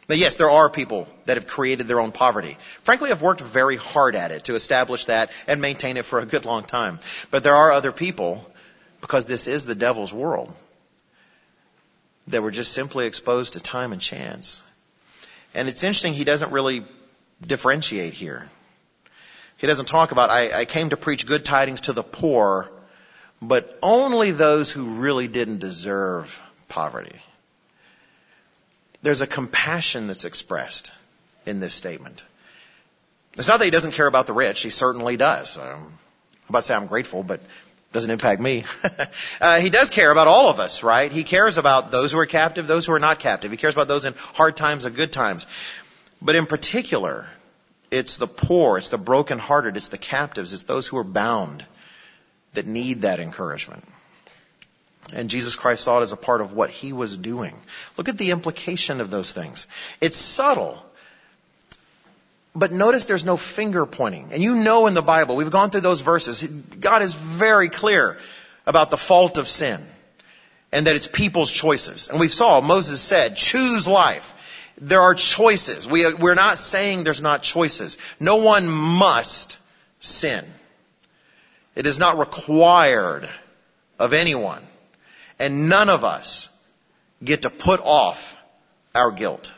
[0.09, 2.57] Now, yes, there are people that have created their own poverty.
[2.83, 6.25] Frankly, I've worked very hard at it to establish that and maintain it for a
[6.25, 6.99] good long time.
[7.29, 8.49] But there are other people
[9.01, 10.53] because this is the devil's world.
[12.29, 14.61] That were just simply exposed to time and chance.
[15.53, 16.85] And it's interesting, he doesn't really
[17.45, 18.49] differentiate here.
[19.57, 22.69] He doesn't talk about, I, I came to preach good tidings to the poor,
[23.41, 27.15] but only those who really didn't deserve poverty.
[29.07, 30.91] There's a compassion that's expressed
[31.45, 32.25] in this statement.
[33.37, 34.61] It's not that he doesn't care about the rich.
[34.61, 35.57] He certainly does.
[35.57, 38.65] Um, I'm about to say I'm grateful, but it doesn't impact me.
[39.39, 41.09] uh, he does care about all of us, right?
[41.09, 43.49] He cares about those who are captive, those who are not captive.
[43.49, 45.47] He cares about those in hard times and good times.
[46.21, 47.27] But in particular,
[47.89, 51.65] it's the poor, it's the brokenhearted, it's the captives, it's those who are bound
[52.55, 53.85] that need that encouragement.
[55.13, 57.55] And Jesus Christ saw it as a part of what he was doing.
[57.95, 59.67] Look at the implication of those things.
[60.01, 60.83] It's subtle.
[62.53, 64.29] But notice there's no finger pointing.
[64.33, 68.17] And you know in the Bible, we've gone through those verses, God is very clear
[68.65, 69.79] about the fault of sin
[70.71, 72.09] and that it's people's choices.
[72.09, 74.33] And we saw, Moses said, choose life.
[74.79, 75.87] There are choices.
[75.87, 77.97] We, we're not saying there's not choices.
[78.19, 79.57] No one must
[79.99, 80.45] sin.
[81.75, 83.29] It is not required
[83.99, 84.66] of anyone.
[85.39, 86.49] And none of us
[87.23, 88.35] get to put off
[88.95, 89.53] our guilt.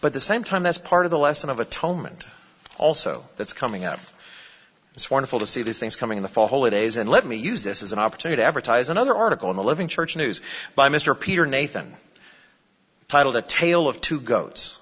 [0.00, 2.26] But at the same time, that's part of the lesson of atonement
[2.78, 4.00] also that's coming up.
[4.94, 6.96] It's wonderful to see these things coming in the fall holidays.
[6.96, 9.88] And let me use this as an opportunity to advertise another article in the Living
[9.88, 10.40] Church News
[10.74, 11.18] by Mr.
[11.18, 11.94] Peter Nathan
[13.08, 14.80] titled A Tale of Two Goats.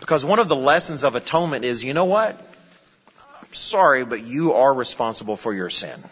[0.00, 2.34] Because one of the lessons of atonement is, you know what?
[3.42, 6.02] I'm sorry, but you are responsible for your sin.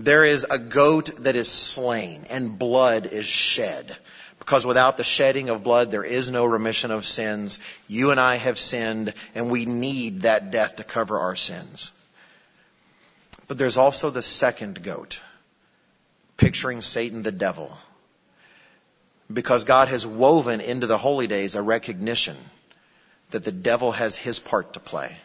[0.00, 3.96] There is a goat that is slain and blood is shed
[4.38, 7.58] because without the shedding of blood, there is no remission of sins.
[7.88, 11.92] You and I have sinned, and we need that death to cover our sins.
[13.48, 15.20] But there's also the second goat,
[16.36, 17.76] picturing Satan the devil.
[19.30, 22.36] Because God has woven into the holy days a recognition
[23.30, 25.16] that the devil has his part to play.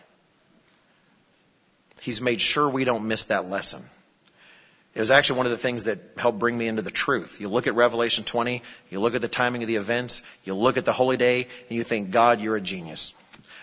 [2.01, 3.83] He's made sure we don't miss that lesson.
[4.95, 7.41] It was actually one of the things that helped bring me into the truth.
[7.41, 10.77] You look at Revelation 20, you look at the timing of the events, you look
[10.77, 13.15] at the holy day, and you think, God, you're a genius.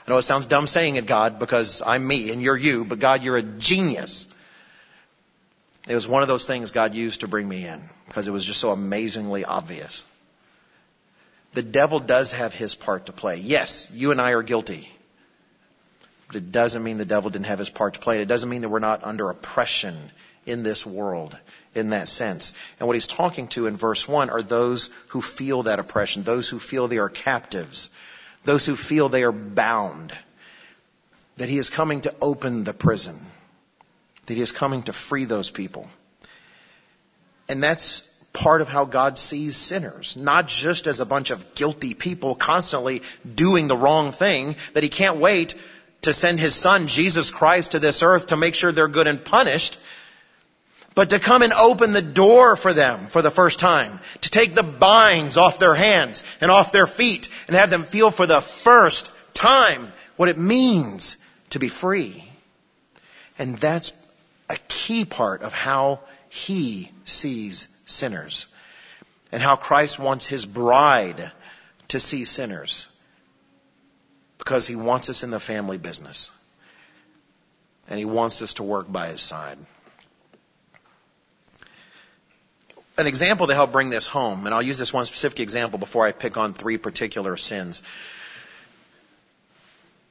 [0.07, 2.99] I know it sounds dumb saying it, God, because I'm me and you're you, but
[2.99, 4.27] God, you're a genius.
[5.87, 8.45] It was one of those things God used to bring me in because it was
[8.45, 10.05] just so amazingly obvious.
[11.53, 13.37] The devil does have his part to play.
[13.37, 14.89] Yes, you and I are guilty.
[16.27, 18.21] But it doesn't mean the devil didn't have his part to play.
[18.21, 19.97] It doesn't mean that we're not under oppression
[20.47, 21.39] in this world
[21.75, 22.53] in that sense.
[22.79, 26.49] And what he's talking to in verse 1 are those who feel that oppression, those
[26.49, 27.91] who feel they are captives,
[28.45, 30.13] those who feel they are bound,
[31.37, 33.19] that he is coming to open the prison,
[34.27, 35.89] that he is coming to free those people.
[37.49, 41.95] And that's part of how God sees sinners, not just as a bunch of guilty
[41.95, 43.03] people constantly
[43.35, 45.55] doing the wrong thing, that he can't wait
[46.03, 49.25] to send his son, Jesus Christ, to this earth to make sure they're good and
[49.25, 49.79] punished,
[50.95, 54.55] but to come and open the door for them for the first time, to take
[54.55, 58.41] the binds off their hands and off their feet and have them feel for the
[58.41, 61.17] first time what it means
[61.51, 62.25] to be free.
[63.39, 63.93] And that's
[64.49, 68.49] a key part of how he sees sinners
[69.33, 71.31] and how Christ wants his bride
[71.89, 72.89] to see sinners
[74.39, 76.31] because he wants us in the family business
[77.89, 79.59] and he wants us to work by his side.
[83.01, 86.07] An example to help bring this home, and I'll use this one specific example before
[86.07, 87.83] I pick on three particular sins.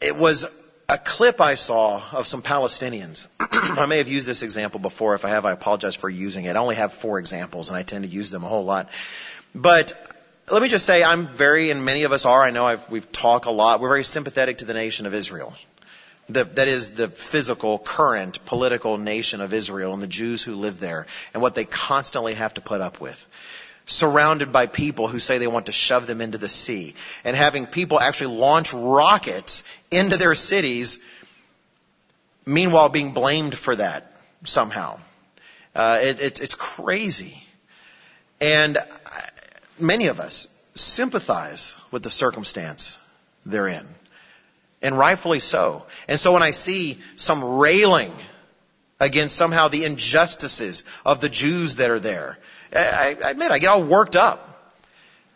[0.02, 0.48] It was
[0.88, 3.28] a clip I saw of some Palestinians.
[3.40, 5.14] I may have used this example before.
[5.14, 6.56] If I have, I apologize for using it.
[6.56, 8.90] I only have four examples, and I tend to use them a whole lot.
[9.54, 9.94] But
[10.50, 12.42] let me just say, I'm very, and many of us are.
[12.42, 13.82] I know I've, we've talked a lot.
[13.82, 15.54] We're very sympathetic to the nation of Israel.
[16.30, 20.80] The, that is the physical, current, political nation of Israel and the Jews who live
[20.80, 23.26] there and what they constantly have to put up with
[23.90, 27.66] surrounded by people who say they want to shove them into the sea, and having
[27.66, 31.00] people actually launch rockets into their cities,
[32.46, 34.12] meanwhile being blamed for that
[34.44, 35.00] somehow.
[35.76, 37.44] Uh, it, it, it's crazy.
[38.40, 38.78] And
[39.80, 43.00] many of us sympathize with the circumstance
[43.46, 43.88] they're in.
[44.82, 45.86] And rightfully so.
[46.08, 48.14] And so when I see some railing
[49.00, 52.38] against somehow the injustices of the Jews that are there,
[52.74, 54.46] I, I admit, I get all worked up.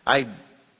[0.06, 0.26] I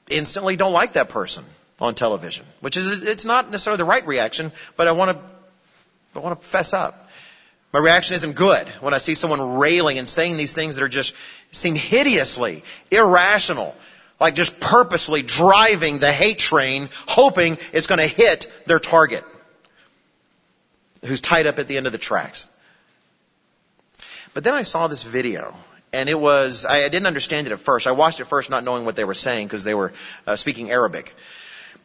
[0.09, 1.43] instantly don't like that person
[1.79, 6.23] on television, which is, it's not necessarily the right reaction, but I want to, I
[6.23, 7.09] want to fess up.
[7.73, 10.89] My reaction isn't good when I see someone railing and saying these things that are
[10.89, 11.13] just,
[11.51, 13.75] seem hideously irrational,
[14.19, 19.23] like just purposely driving the hate train, hoping it's going to hit their target,
[21.03, 22.47] who's tied up at the end of the tracks.
[24.33, 25.55] But then I saw this video,
[25.93, 27.87] and it was I, didn't understand it at first.
[27.87, 29.93] I watched it first, not knowing what they were saying because they were
[30.27, 31.15] uh, speaking Arabic.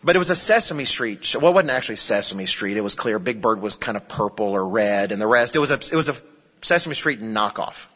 [0.03, 1.25] But it was a Sesame Street.
[1.25, 1.41] Show.
[1.41, 2.77] Well, it wasn't actually Sesame Street.
[2.77, 3.19] It was clear.
[3.19, 5.55] Big Bird was kind of purple or red, and the rest.
[5.55, 6.17] It was a it was a
[6.63, 7.87] Sesame Street knockoff.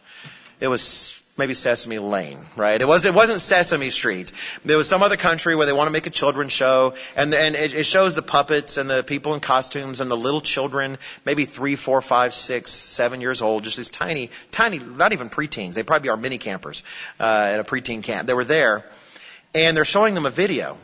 [0.61, 2.81] It was maybe Sesame Lane, right?
[2.81, 4.33] It was it wasn't Sesame Street.
[4.65, 7.55] There was some other country where they want to make a children's show, and and
[7.55, 11.45] it, it shows the puppets and the people in costumes and the little children, maybe
[11.45, 15.75] three, four, five, six, seven years old, just these tiny, tiny, not even preteens.
[15.75, 16.85] They probably are mini campers
[17.19, 18.27] uh, at a preteen camp.
[18.27, 18.85] They were there,
[19.55, 20.77] and they're showing them a video.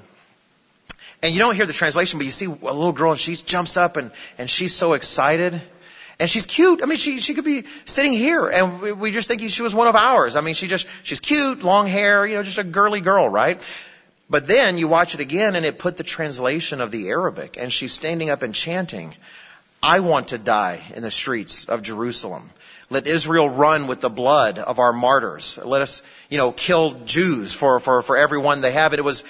[1.22, 3.76] And you don't hear the translation, but you see a little girl and she jumps
[3.76, 5.60] up and, and she's so excited
[6.20, 6.82] and she's cute.
[6.82, 9.74] I mean, she, she could be sitting here and we, we just think she was
[9.74, 10.36] one of ours.
[10.36, 13.66] I mean, she just, she's cute, long hair, you know, just a girly girl, right?
[14.28, 17.72] But then you watch it again and it put the translation of the Arabic and
[17.72, 19.16] she's standing up and chanting,
[19.82, 22.50] I want to die in the streets of Jerusalem.
[22.90, 25.58] Let Israel run with the blood of our martyrs.
[25.64, 28.92] Let us, you know, kill Jews for, for, for everyone they have.
[28.92, 29.24] It, was,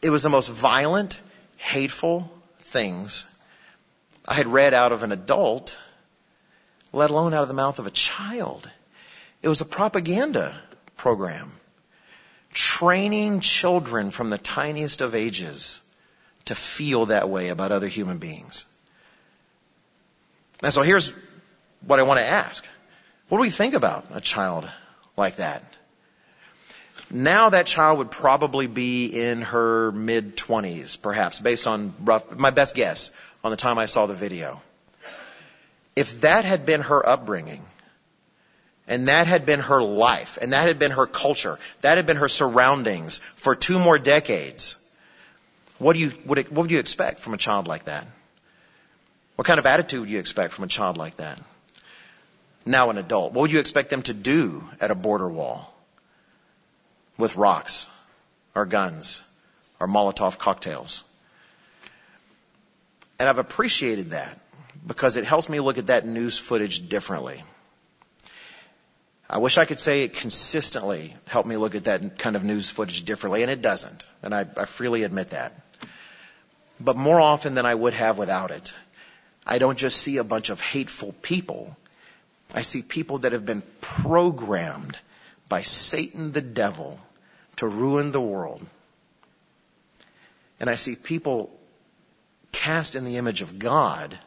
[0.00, 1.18] it was the most violent,
[1.56, 2.30] hateful
[2.60, 3.26] things
[4.28, 5.76] I had read out of an adult
[6.96, 8.68] let alone out of the mouth of a child.
[9.42, 10.58] It was a propaganda
[10.96, 11.52] program
[12.54, 15.80] training children from the tiniest of ages
[16.46, 18.64] to feel that way about other human beings.
[20.62, 21.12] And so here's
[21.86, 22.66] what I want to ask.
[23.28, 24.66] What do we think about a child
[25.18, 25.62] like that?
[27.10, 32.50] Now that child would probably be in her mid 20s, perhaps, based on rough, my
[32.50, 34.62] best guess on the time I saw the video
[35.96, 37.64] if that had been her upbringing,
[38.86, 42.18] and that had been her life, and that had been her culture, that had been
[42.18, 44.76] her surroundings for two more decades,
[45.78, 48.06] what do you what, what would you expect from a child like that?
[49.34, 51.40] What kind of attitude would you expect from a child like that?
[52.64, 55.72] Now an adult, what would you expect them to do at a border wall
[57.16, 57.86] with rocks
[58.54, 59.22] or guns
[59.80, 61.04] or Molotov cocktails?
[63.18, 64.38] And I've appreciated that
[64.86, 67.42] because it helps me look at that news footage differently.
[69.28, 72.70] I wish I could say it consistently helped me look at that kind of news
[72.70, 74.06] footage differently, and it doesn't.
[74.22, 75.52] And I, I freely admit that.
[76.78, 78.72] But more often than I would have without it,
[79.44, 81.76] I don't just see a bunch of hateful people.
[82.54, 84.96] I see people that have been programmed
[85.48, 87.00] by Satan the devil
[87.56, 88.64] to ruin the world.
[90.60, 91.50] And I see people
[92.52, 94.18] cast in the image of God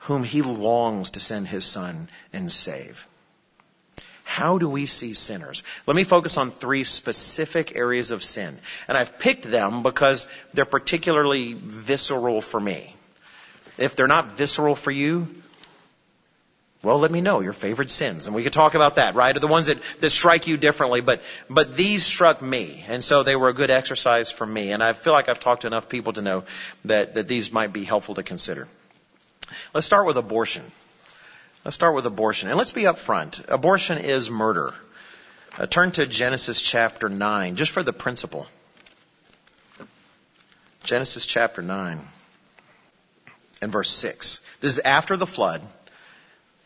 [0.00, 3.06] whom he longs to send his son and save.
[4.24, 5.64] How do we see sinners?
[5.86, 8.56] Let me focus on three specific areas of sin.
[8.86, 12.94] And I've picked them because they're particularly visceral for me.
[13.76, 15.28] If they're not visceral for you,
[16.82, 18.26] well, let me know your favorite sins.
[18.26, 19.36] And we could talk about that, right?
[19.36, 21.02] Or the ones that, that strike you differently.
[21.02, 22.84] But, but these struck me.
[22.88, 24.72] And so they were a good exercise for me.
[24.72, 26.44] And I feel like I've talked to enough people to know
[26.86, 28.66] that, that these might be helpful to consider.
[29.74, 30.64] Let's start with abortion.
[31.64, 32.48] Let's start with abortion.
[32.48, 33.48] And let's be upfront.
[33.48, 34.72] Abortion is murder.
[35.58, 38.46] Uh, turn to Genesis chapter 9, just for the principle.
[40.84, 42.00] Genesis chapter 9
[43.60, 44.46] and verse 6.
[44.60, 45.62] This is after the flood.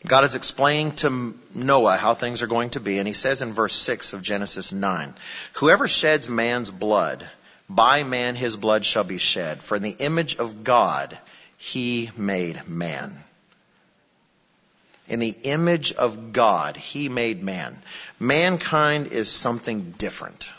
[0.05, 3.53] God is explaining to Noah how things are going to be, and he says in
[3.53, 5.15] verse 6 of Genesis 9,
[5.53, 7.27] Whoever sheds man's blood,
[7.67, 11.17] by man his blood shall be shed, for in the image of God
[11.57, 13.23] he made man.
[15.07, 17.81] In the image of God, he made man.
[18.19, 20.49] Mankind is something different.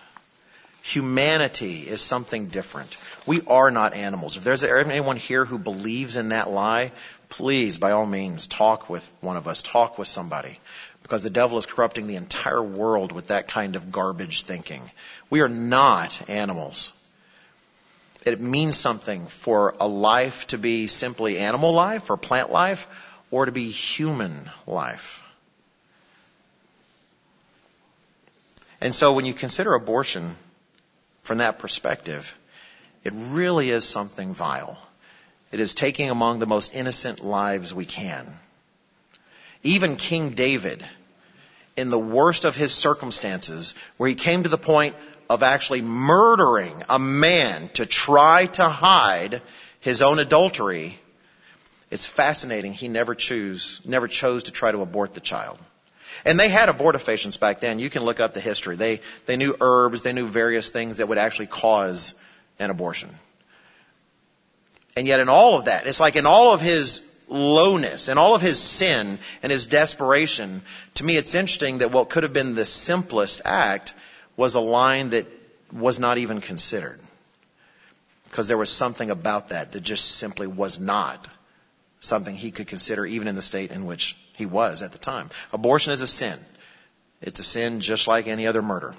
[0.82, 2.97] Humanity is something different.
[3.26, 4.36] We are not animals.
[4.36, 6.92] If there's anyone here who believes in that lie,
[7.28, 10.61] please, by all means, talk with one of us, talk with somebody.
[11.03, 14.88] Because the devil is corrupting the entire world with that kind of garbage thinking.
[15.28, 16.92] We are not animals.
[18.27, 22.89] It means something for a life to be simply animal life or plant life
[23.31, 25.22] or to be human life.
[28.81, 30.37] And so when you consider abortion
[31.22, 32.37] from that perspective,
[33.05, 34.81] it really is something vile.
[35.53, 38.27] It is taking among the most innocent lives we can.
[39.62, 40.85] Even King David,
[41.77, 44.97] in the worst of his circumstances, where he came to the point
[45.29, 49.43] of actually murdering a man to try to hide
[49.81, 50.99] his own adultery,
[51.91, 55.59] it's fascinating he never choose, never chose to try to abort the child.
[56.24, 57.79] And they had abortifacients back then.
[57.79, 58.77] You can look up the history.
[58.77, 62.14] They, they knew herbs, they knew various things that would actually cause
[62.59, 63.11] an abortion.
[64.97, 68.35] And yet in all of that, it's like in all of his lowness and all
[68.35, 70.62] of his sin and his desperation,
[70.95, 73.95] to me it's interesting that what could have been the simplest act
[74.37, 75.26] was a line that
[75.72, 77.01] was not even considered.
[78.24, 81.26] Because there was something about that that just simply was not
[82.01, 85.30] something he could consider even in the state in which he was at the time.
[85.53, 86.39] Abortion is a sin.
[87.22, 88.95] It's a sin just like any other murder.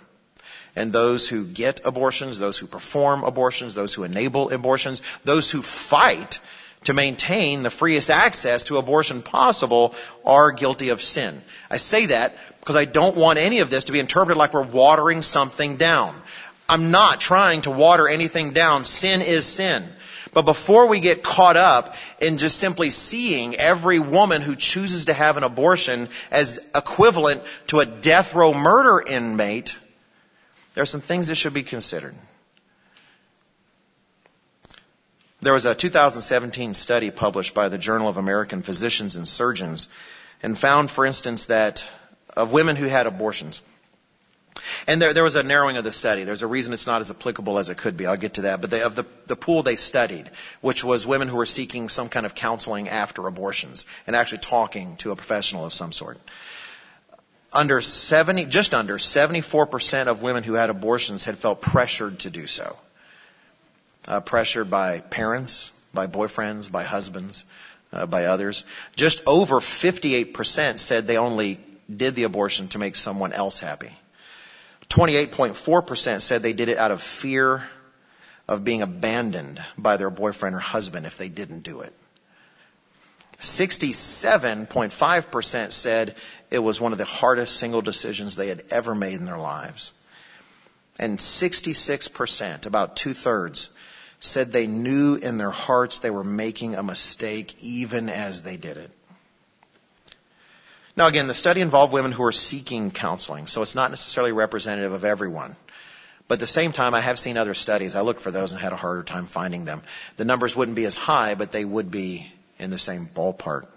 [0.75, 5.61] And those who get abortions, those who perform abortions, those who enable abortions, those who
[5.61, 6.39] fight
[6.84, 11.41] to maintain the freest access to abortion possible are guilty of sin.
[11.69, 14.63] I say that because I don't want any of this to be interpreted like we're
[14.63, 16.15] watering something down.
[16.69, 18.86] I'm not trying to water anything down.
[18.86, 19.84] Sin is sin.
[20.34, 25.13] But before we get caught up in just simply seeing every woman who chooses to
[25.13, 29.78] have an abortion as equivalent to a death row murder inmate,
[30.73, 32.15] there are some things that should be considered.
[35.47, 39.87] There was a 2017 study published by the Journal of American Physicians and Surgeons
[40.43, 41.89] and found, for instance, that
[42.35, 43.61] of women who had abortions,
[44.87, 46.25] and there, there was a narrowing of the study.
[46.25, 48.05] There's a reason it's not as applicable as it could be.
[48.05, 48.59] I'll get to that.
[48.59, 50.29] But they, of the, the pool they studied,
[50.59, 54.97] which was women who were seeking some kind of counseling after abortions and actually talking
[54.97, 56.19] to a professional of some sort.
[57.53, 62.47] Under 70, just under 74% of women who had abortions had felt pressured to do
[62.47, 62.75] so.
[64.07, 67.43] Uh, pressured by parents, by boyfriends, by husbands,
[67.91, 68.63] uh, by others.
[68.95, 71.59] Just over 58% said they only
[71.93, 73.91] did the abortion to make someone else happy.
[74.89, 77.67] 28.4% said they did it out of fear
[78.47, 81.91] of being abandoned by their boyfriend or husband if they didn't do it.
[83.39, 86.15] 67.5% said
[86.49, 89.93] it was one of the hardest single decisions they had ever made in their lives.
[90.97, 93.69] And 66%, about two thirds,
[94.20, 98.78] said they knew in their hearts they were making a mistake even as they did
[98.78, 98.91] it.
[100.95, 104.93] Now again, the study involved women who are seeking counseling, so it's not necessarily representative
[104.93, 105.55] of everyone.
[106.28, 107.95] But at the same time, I have seen other studies.
[107.95, 109.82] I looked for those and had a harder time finding them.
[110.18, 113.68] The numbers wouldn't be as high, but they would be in the same ballpark.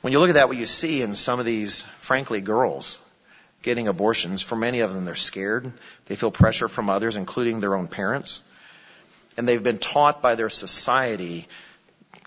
[0.00, 2.98] When you look at that, what you see in some of these, frankly, girls
[3.62, 5.72] getting abortions, for many of them, they're scared.
[6.06, 8.42] They feel pressure from others, including their own parents.
[9.36, 11.48] And they've been taught by their society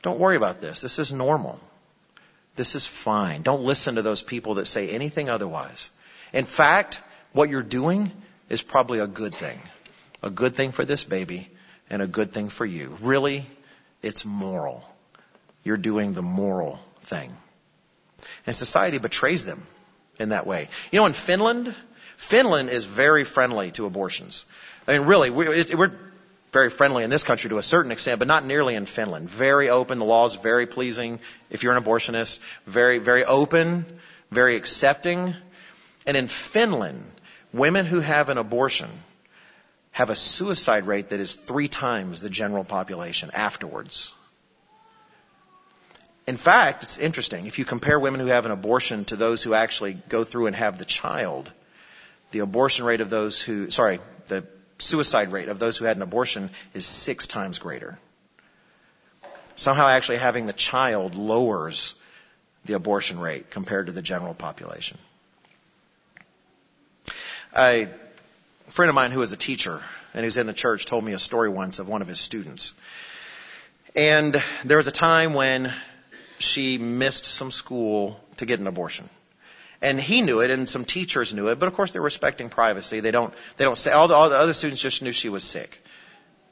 [0.05, 0.81] Don't worry about this.
[0.81, 1.59] This is normal.
[2.55, 3.41] This is fine.
[3.41, 5.89] Don't listen to those people that say anything otherwise.
[6.31, 7.01] In fact,
[7.33, 8.11] what you're doing
[8.47, 9.59] is probably a good thing.
[10.21, 11.49] A good thing for this baby
[11.89, 12.95] and a good thing for you.
[13.01, 13.47] Really,
[14.03, 14.83] it's moral.
[15.63, 17.35] You're doing the moral thing.
[18.45, 19.65] And society betrays them
[20.19, 20.69] in that way.
[20.91, 21.73] You know, in Finland,
[22.15, 24.45] Finland is very friendly to abortions.
[24.87, 25.91] I mean, really, we're
[26.51, 29.29] very friendly in this country to a certain extent, but not nearly in Finland.
[29.29, 29.99] Very open.
[29.99, 31.19] The law is very pleasing
[31.49, 32.39] if you're an abortionist.
[32.65, 33.85] Very, very open,
[34.31, 35.35] very accepting.
[36.05, 37.03] And in Finland,
[37.51, 38.89] women who have an abortion
[39.91, 44.13] have a suicide rate that is three times the general population afterwards.
[46.27, 47.45] In fact, it's interesting.
[47.45, 50.55] If you compare women who have an abortion to those who actually go through and
[50.55, 51.51] have the child,
[52.31, 54.43] the abortion rate of those who, sorry, the
[54.77, 57.97] suicide rate of those who had an abortion is six times greater.
[59.55, 61.95] Somehow actually having the child lowers
[62.65, 64.97] the abortion rate compared to the general population.
[67.55, 67.87] A
[68.67, 69.81] friend of mine who is a teacher
[70.13, 72.73] and who's in the church told me a story once of one of his students.
[73.95, 75.71] And there was a time when
[76.37, 79.09] she missed some school to get an abortion.
[79.85, 83.01] And he knew it, and some teachers knew it, but of course they're respecting privacy.
[83.01, 85.43] They don't, they don't say, all the, all the other students just knew she was
[85.43, 85.79] sick.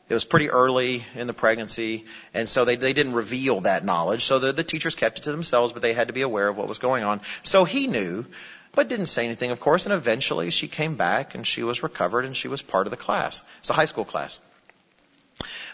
[0.08, 2.06] It was pretty early in the pregnancy,
[2.36, 4.26] and so they, they didn't reveal that knowledge.
[4.26, 6.58] So the, the teachers kept it to themselves, but they had to be aware of
[6.60, 7.22] what was going on.
[7.42, 8.28] So he knew,
[8.74, 12.26] but didn't say anything, of course, and eventually she came back and she was recovered
[12.26, 13.42] and she was part of the class.
[13.58, 14.40] It's a high school class.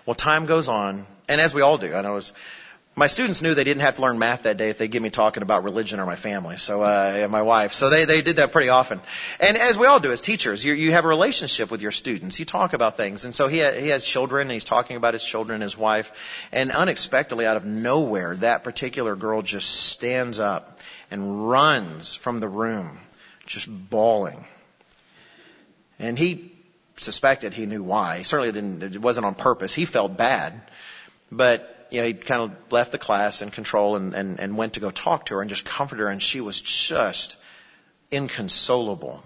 [0.05, 2.33] Well, time goes on, and as we all do, I know it was
[2.95, 5.09] my students knew they didn't have to learn math that day if they get me
[5.09, 6.57] talking about religion or my family.
[6.57, 7.71] So, uh, my wife.
[7.71, 8.99] So they, they did that pretty often.
[9.39, 12.39] And as we all do as teachers, you, you have a relationship with your students.
[12.39, 13.23] You talk about things.
[13.23, 16.49] And so he, ha, he has children and he's talking about his children his wife.
[16.51, 20.79] And unexpectedly out of nowhere, that particular girl just stands up
[21.09, 22.99] and runs from the room,
[23.45, 24.45] just bawling.
[25.99, 26.51] And he
[26.97, 28.17] suspected he knew why.
[28.17, 29.73] He certainly didn't, it wasn't on purpose.
[29.73, 30.61] He felt bad.
[31.31, 34.73] But you know, he kind of left the class in control and, and, and went
[34.73, 37.35] to go talk to her and just comfort her, and she was just
[38.11, 39.23] inconsolable.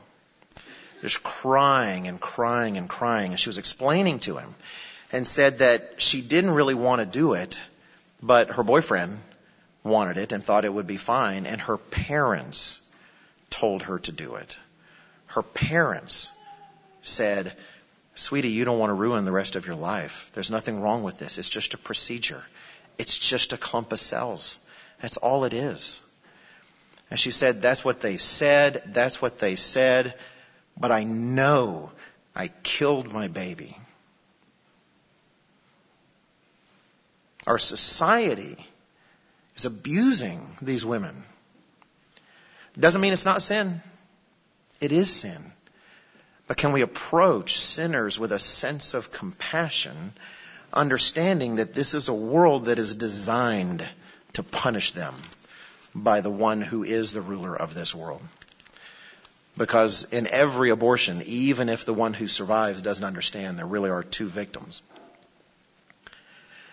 [1.02, 3.32] Just crying and crying and crying.
[3.32, 4.56] And she was explaining to him
[5.12, 7.60] and said that she didn't really want to do it,
[8.22, 9.20] but her boyfriend
[9.84, 12.80] wanted it and thought it would be fine, and her parents
[13.50, 14.58] told her to do it.
[15.28, 16.32] Her parents
[17.02, 17.54] said,
[18.16, 20.30] Sweetie, you don't want to ruin the rest of your life.
[20.34, 21.38] There's nothing wrong with this.
[21.38, 22.44] It's just a procedure.
[22.98, 24.60] It's just a clump of cells.
[25.02, 26.02] That's all it is.
[27.10, 28.84] And she said, That's what they said.
[28.88, 30.14] That's what they said.
[30.78, 31.92] But I know
[32.36, 33.78] I killed my baby.
[37.46, 38.58] Our society
[39.56, 41.24] is abusing these women.
[42.80, 43.82] Doesn't mean it's not sin.
[44.80, 45.52] It is sin.
[46.54, 50.14] But can we approach sinners with a sense of compassion,
[50.72, 53.90] understanding that this is a world that is designed
[54.34, 55.16] to punish them
[55.96, 58.22] by the one who is the ruler of this world?
[59.58, 64.04] Because in every abortion, even if the one who survives doesn't understand, there really are
[64.04, 64.84] two victims.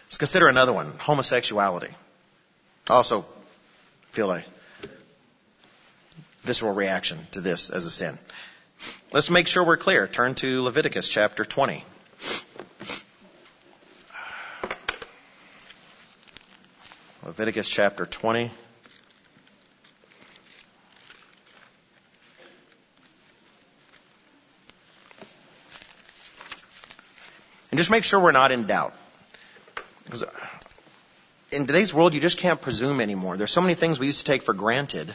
[0.08, 1.94] Let's consider another one homosexuality.
[2.90, 3.24] Also
[4.10, 4.44] feel a
[6.40, 8.18] visceral reaction to this as a sin.
[9.12, 10.06] Let's make sure we're clear.
[10.06, 11.84] Turn to Leviticus chapter 20.
[17.24, 18.50] Leviticus chapter 20.
[27.70, 28.94] And just make sure we're not in doubt.
[30.04, 30.24] Because
[31.50, 33.36] in today's world, you just can't presume anymore.
[33.36, 35.12] There's so many things we used to take for granted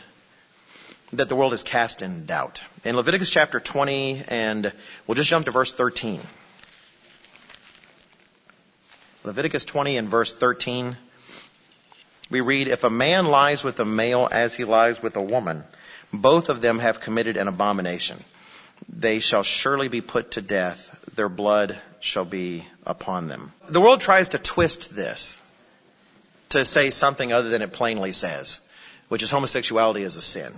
[1.14, 2.64] that the world is cast in doubt.
[2.84, 4.72] In Leviticus chapter 20, and
[5.06, 6.20] we'll just jump to verse 13.
[9.24, 10.97] Leviticus 20 and verse 13,
[12.30, 15.64] we read, If a man lies with a male as he lies with a woman,
[16.14, 18.18] both of them have committed an abomination.
[18.89, 21.03] They shall surely be put to death.
[21.16, 23.51] Their blood shall be upon them.
[23.68, 25.39] The world tries to twist this
[26.49, 28.62] to say something other than it plainly says,
[29.08, 30.53] which is homosexuality is a sin.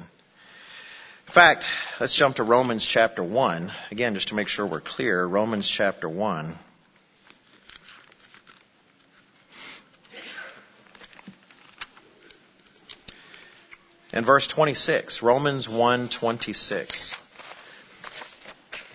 [1.28, 1.68] In fact,
[2.00, 3.72] let's jump to Romans chapter 1.
[3.92, 6.58] Again, just to make sure we're clear, Romans chapter 1.
[14.14, 17.27] And verse 26, Romans 1:26.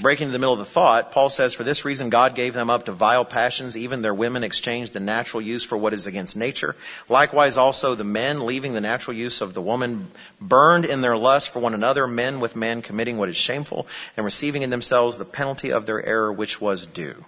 [0.00, 2.70] Breaking into the middle of the thought, Paul says, For this reason God gave them
[2.70, 6.34] up to vile passions, even their women exchanged the natural use for what is against
[6.34, 6.74] nature.
[7.10, 10.08] Likewise also the men, leaving the natural use of the woman,
[10.40, 13.86] burned in their lust for one another, men with men committing what is shameful,
[14.16, 17.24] and receiving in themselves the penalty of their error which was due.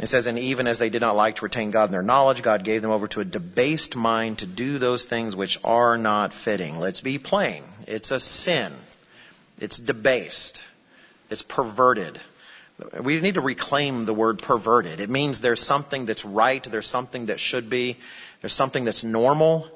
[0.00, 2.42] It says, and even as they did not like to retain God in their knowledge,
[2.42, 6.32] God gave them over to a debased mind to do those things which are not
[6.32, 6.78] fitting.
[6.78, 7.64] Let's be plain.
[7.86, 8.72] It's a sin.
[9.60, 10.62] It's debased.
[11.30, 12.20] It's perverted.
[13.00, 15.00] We need to reclaim the word perverted.
[15.00, 17.96] It means there's something that's right, there's something that should be,
[18.40, 19.68] there's something that's normal,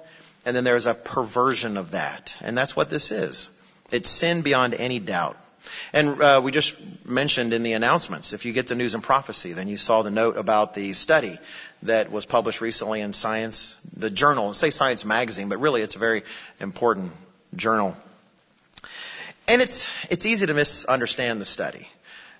[0.45, 2.35] and then there's a perversion of that.
[2.41, 3.51] And that's what this is.
[3.93, 5.37] It's sin beyond any doubt.
[5.93, 6.77] And uh, we just
[7.07, 10.11] mentioned in the announcements, if you get the news and prophecy, then you saw the
[10.11, 11.39] note about the study
[11.83, 15.99] that was published recently in Science, the journal, say Science Magazine, but really it's a
[15.99, 16.23] very
[16.61, 17.13] important
[17.55, 17.97] journal.
[19.49, 21.89] And it's, it's easy to misunderstand the study.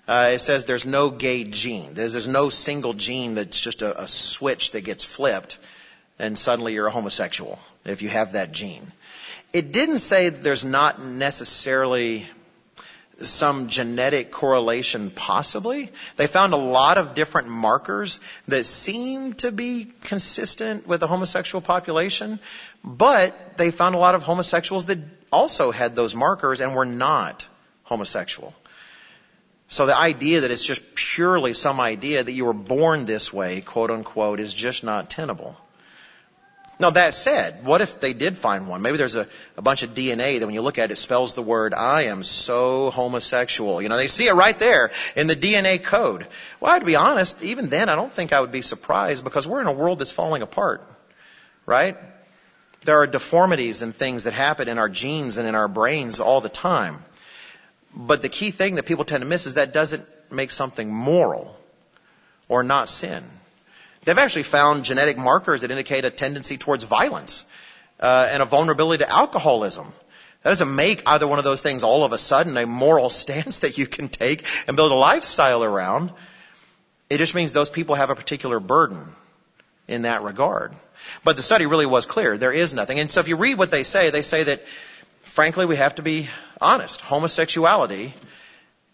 [0.07, 1.93] Uh, it says there's no gay gene.
[1.95, 5.57] There's, there's no single gene that's just a, a switch that gets flipped
[6.19, 8.91] and suddenly you're a homosexual if you have that gene.
[9.53, 12.27] It didn't say there's not necessarily
[13.21, 15.91] some genetic correlation possibly.
[16.15, 21.61] They found a lot of different markers that seem to be consistent with the homosexual
[21.61, 22.39] population,
[22.83, 24.99] but they found a lot of homosexuals that
[25.31, 27.47] also had those markers and were not
[27.83, 28.53] homosexual.
[29.67, 33.61] So the idea that it's just purely some idea that you were born this way,
[33.61, 35.55] quote unquote, is just not tenable.
[36.79, 38.81] Now that said, what if they did find one?
[38.81, 39.27] Maybe there's a,
[39.57, 42.03] a bunch of DNA that when you look at it, it spells the word, I
[42.03, 43.81] am so homosexual.
[43.81, 46.25] You know, they see it right there in the DNA code.
[46.61, 49.59] Well, to be honest, even then I don't think I would be surprised because we're
[49.59, 50.87] in a world that's falling apart.
[51.65, 51.97] Right?
[52.85, 56.41] There are deformities and things that happen in our genes and in our brains all
[56.41, 57.03] the time.
[57.93, 61.57] But the key thing that people tend to miss is that doesn't make something moral
[62.47, 63.23] or not sin.
[64.05, 67.45] They've actually found genetic markers that indicate a tendency towards violence
[67.99, 69.87] uh, and a vulnerability to alcoholism.
[70.43, 73.59] That doesn't make either one of those things all of a sudden a moral stance
[73.59, 76.11] that you can take and build a lifestyle around.
[77.09, 79.05] It just means those people have a particular burden
[79.87, 80.73] in that regard.
[81.23, 82.37] But the study really was clear.
[82.37, 82.99] There is nothing.
[82.99, 84.61] And so if you read what they say, they say that,
[85.21, 86.29] frankly, we have to be
[86.61, 87.01] honest.
[87.01, 88.13] Homosexuality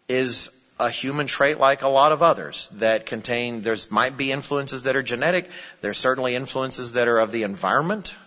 [0.07, 4.83] is a human trait like a lot of others that contain, there's might be influences
[4.83, 5.49] that are genetic.
[5.81, 8.17] There's certainly influences that are of the environment.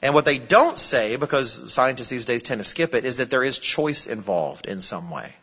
[0.00, 3.30] And what they don't say, because scientists these days tend to skip it, is that
[3.30, 5.34] there is choice involved in some way.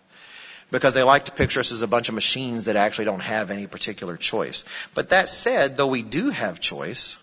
[0.70, 3.52] Because they like to picture us as a bunch of machines that actually don't have
[3.52, 4.64] any particular choice.
[4.94, 7.18] But that said, though we do have choice,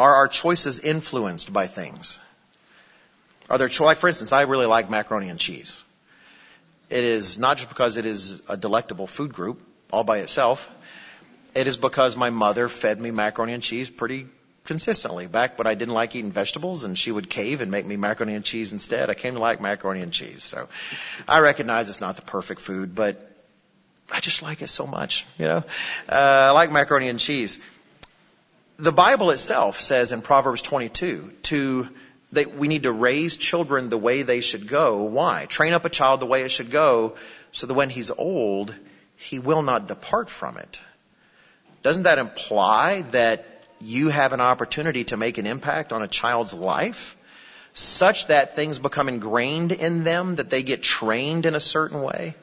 [0.00, 2.18] are our choices influenced by things?
[3.50, 5.84] Are there, like for instance, I really like macaroni and cheese.
[6.88, 9.60] It is not just because it is a delectable food group
[9.92, 10.70] all by itself.
[11.54, 14.26] It is because my mother fed me macaroni and cheese pretty
[14.64, 15.26] consistently.
[15.26, 18.34] Back when I didn't like eating vegetables and she would cave and make me macaroni
[18.34, 20.44] and cheese instead, I came to like macaroni and cheese.
[20.44, 20.68] So
[21.28, 23.18] I recognize it's not the perfect food, but
[24.10, 25.64] I just like it so much, you know.
[26.08, 27.58] Uh, I like macaroni and cheese.
[28.80, 31.88] The Bible itself says in Proverbs 22 to
[32.32, 35.02] that we need to raise children the way they should go.
[35.02, 35.44] Why?
[35.44, 37.16] Train up a child the way it should go
[37.52, 38.74] so that when he's old,
[39.16, 40.80] he will not depart from it.
[41.82, 43.44] Doesn't that imply that
[43.82, 47.18] you have an opportunity to make an impact on a child's life
[47.74, 52.34] such that things become ingrained in them, that they get trained in a certain way?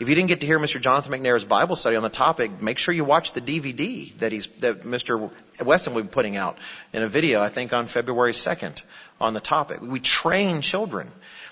[0.00, 0.80] If you didn't get to hear Mr.
[0.80, 4.48] Jonathan McNair's Bible study on the topic, make sure you watch the DVD that he's
[4.58, 5.30] that Mr.
[5.64, 6.58] Weston will be putting out
[6.92, 8.82] in a video, I think on February 2nd
[9.20, 9.80] on the topic.
[9.80, 11.08] We train children.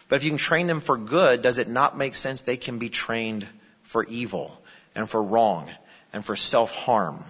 [0.09, 2.79] But if you can train them for good, does it not make sense they can
[2.79, 3.47] be trained
[3.85, 4.61] for evil
[4.97, 5.71] and for wrong
[6.13, 7.25] and for self-harm?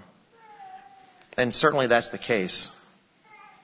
[1.36, 2.74] And certainly that's the case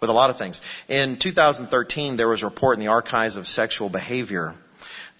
[0.00, 0.60] with a lot of things.
[0.86, 4.54] In 2013, there was a report in the Archives of Sexual Behavior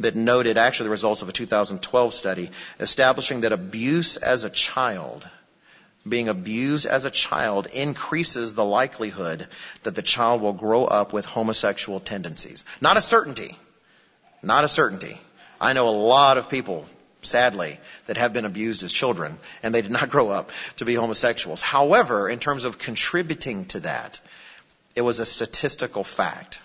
[0.00, 5.28] that noted actually the results of a 2012 study establishing that abuse as a child
[6.08, 9.46] being abused as a child increases the likelihood
[9.82, 12.64] that the child will grow up with homosexual tendencies.
[12.80, 13.56] Not a certainty.
[14.42, 15.20] Not a certainty.
[15.60, 16.86] I know a lot of people,
[17.22, 20.94] sadly, that have been abused as children and they did not grow up to be
[20.94, 21.62] homosexuals.
[21.62, 24.20] However, in terms of contributing to that,
[24.94, 26.60] it was a statistical fact.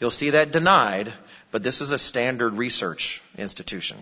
[0.00, 1.12] You'll see that denied,
[1.50, 3.98] but this is a standard research institution.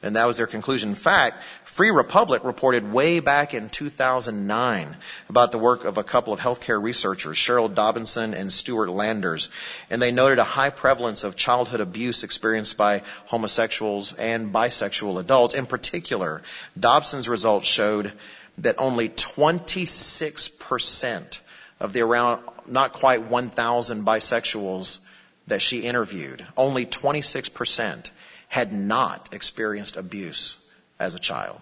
[0.00, 0.90] And that was their conclusion.
[0.90, 4.96] In fact, Free Republic reported way back in 2009
[5.28, 9.50] about the work of a couple of healthcare researchers, Cheryl Dobinson and Stuart Landers.
[9.90, 15.54] And they noted a high prevalence of childhood abuse experienced by homosexuals and bisexual adults.
[15.54, 16.42] In particular,
[16.78, 18.12] Dobson's results showed
[18.58, 21.40] that only 26%
[21.80, 25.00] of the around not quite 1,000 bisexuals
[25.48, 28.10] that she interviewed, only 26%
[28.48, 30.56] had not experienced abuse
[30.98, 31.60] as a child.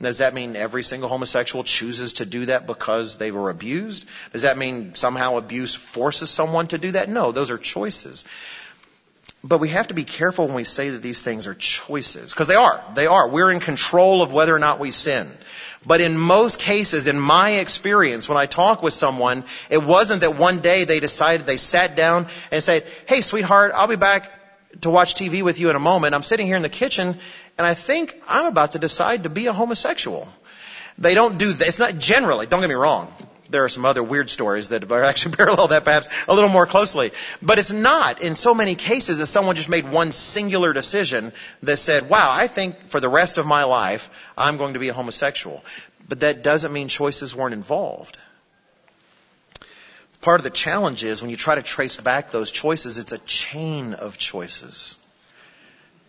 [0.00, 4.06] Does that mean every single homosexual chooses to do that because they were abused?
[4.32, 7.08] Does that mean somehow abuse forces someone to do that?
[7.08, 8.26] No, those are choices.
[9.44, 12.46] But we have to be careful when we say that these things are choices, because
[12.46, 12.82] they are.
[12.94, 13.28] They are.
[13.28, 15.28] We're in control of whether or not we sin.
[15.84, 20.36] But in most cases, in my experience, when I talk with someone, it wasn't that
[20.36, 24.30] one day they decided, they sat down and said, hey sweetheart, I'll be back
[24.82, 26.14] to watch TV with you in a moment.
[26.14, 27.16] I'm sitting here in the kitchen
[27.58, 30.28] and I think I'm about to decide to be a homosexual.
[30.98, 31.66] They don't do that.
[31.66, 33.12] It's not generally, don't get me wrong.
[33.52, 37.12] There are some other weird stories that actually parallel that perhaps a little more closely.
[37.40, 41.32] But it's not in so many cases that someone just made one singular decision
[41.62, 44.88] that said, wow, I think for the rest of my life, I'm going to be
[44.88, 45.62] a homosexual.
[46.08, 48.18] But that doesn't mean choices weren't involved.
[50.22, 53.18] Part of the challenge is when you try to trace back those choices, it's a
[53.18, 54.98] chain of choices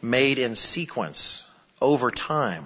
[0.01, 1.49] made in sequence
[1.81, 2.65] over time.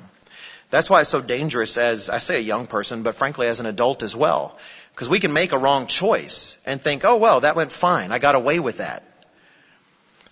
[0.69, 3.65] That's why it's so dangerous as, I say a young person, but frankly as an
[3.65, 4.57] adult as well.
[4.91, 8.11] Because we can make a wrong choice and think, oh well, that went fine.
[8.11, 9.03] I got away with that.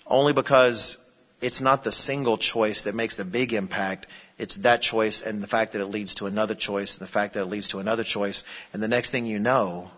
[0.05, 1.01] Only because
[1.41, 4.07] it's not the single choice that makes the big impact.
[4.37, 7.35] It's that choice and the fact that it leads to another choice and the fact
[7.35, 8.43] that it leads to another choice.
[8.73, 9.89] And the next thing you know,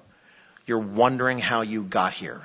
[0.67, 2.41] you're wondering how you got here.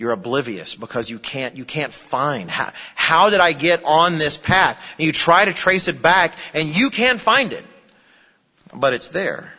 [0.00, 4.38] You're oblivious because you can't, you can't find how, how did I get on this
[4.38, 4.94] path?
[4.96, 7.62] And you try to trace it back and you can't find it.
[8.74, 9.52] But it's there.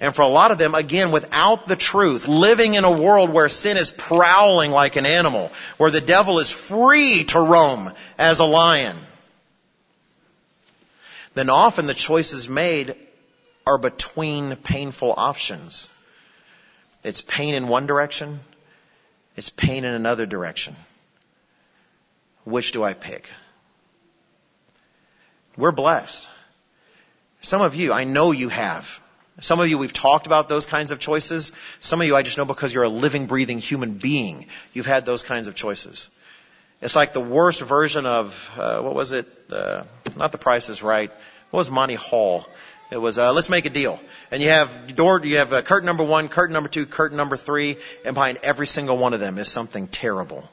[0.00, 3.48] And for a lot of them, again, without the truth, living in a world where
[3.48, 8.44] sin is prowling like an animal, where the devil is free to roam as a
[8.44, 8.96] lion,
[11.34, 12.96] then often the choices made
[13.64, 15.88] are between painful options.
[17.04, 18.40] It's pain in one direction.
[19.36, 20.76] It's pain in another direction.
[22.44, 23.30] Which do I pick?
[25.56, 26.28] We're blessed.
[27.40, 29.00] Some of you, I know you have.
[29.40, 31.52] Some of you, we've talked about those kinds of choices.
[31.80, 35.06] Some of you, I just know because you're a living, breathing human being, you've had
[35.06, 36.10] those kinds of choices.
[36.80, 39.26] It's like the worst version of, uh, what was it?
[39.50, 39.84] Uh,
[40.16, 41.10] not The Price is Right.
[41.50, 42.46] What was Monty Hall?
[42.92, 43.98] It was, uh, let's make a deal.
[44.30, 47.38] And you have door, you have uh, curtain number one, curtain number two, curtain number
[47.38, 50.46] three, and behind every single one of them is something terrible.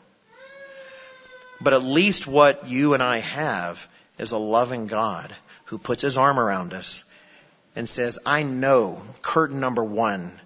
[1.59, 3.85] But at least what you and I have
[4.17, 5.35] is a loving God
[5.65, 7.03] who puts his arm around us
[7.75, 10.39] and says, I know curtain number one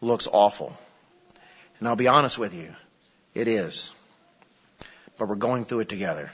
[0.00, 0.74] looks awful.
[1.80, 2.74] And I'll be honest with you,
[3.34, 3.94] it is.
[5.18, 6.30] But we're going through it together.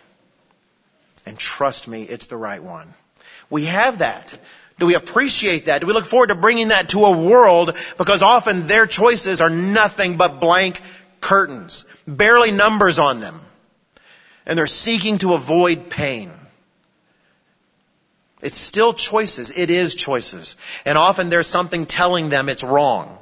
[1.27, 2.95] And trust me, it's the right one.
[3.51, 4.39] We have that.
[4.79, 5.81] Do we appreciate that?
[5.81, 9.51] Do we look forward to bringing that to a world because often their choices are
[9.51, 10.81] nothing but blank
[11.21, 13.41] curtains, barely numbers on them.
[14.45, 16.31] And they're seeking to avoid pain.
[18.43, 19.53] It's still choices.
[19.57, 20.57] It is choices.
[20.85, 23.19] And often there's something telling them it's wrong.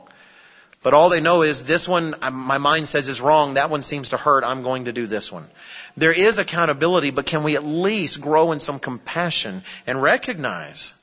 [0.82, 3.55] But all they know is this one, my mind says is wrong.
[3.55, 4.44] That one seems to hurt.
[4.44, 5.46] I'm going to do this one.
[5.94, 10.94] There is accountability, but can we at least grow in some compassion and recognize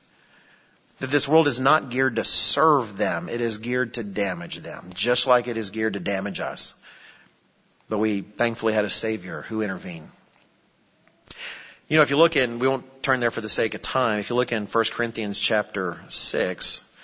[1.00, 4.90] that this world is not geared to serve them, it is geared to damage them,
[4.94, 6.74] just like it is geared to damage us.
[7.88, 10.10] But we thankfully had a Savior who intervened.
[11.88, 14.18] You know, if you look in, we won't turn there for the sake of time,
[14.18, 16.94] if you look in 1 Corinthians chapter 6,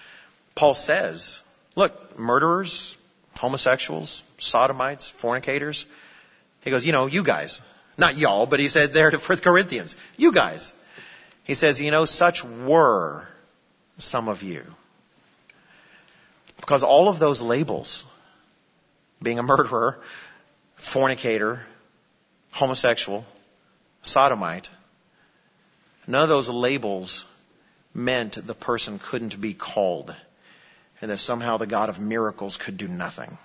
[0.55, 1.41] Paul says,
[1.75, 2.97] look, murderers,
[3.37, 5.87] homosexuals, sodomites, fornicators,
[6.63, 7.63] he goes, you know, you guys,
[7.97, 10.75] not y'all, but he said there to 1 Corinthians, you guys.
[11.45, 13.27] He says, you know, such were
[13.99, 14.65] some of you.
[16.57, 18.05] Because all of those labels,
[19.23, 19.99] being a murderer,
[20.77, 21.61] fornicator,
[22.53, 23.27] homosexual,
[24.03, 24.71] sodomite,
[26.07, 27.25] none of those labels
[27.93, 30.15] meant the person couldn't be called
[31.01, 33.39] and that somehow the God of miracles could do nothing.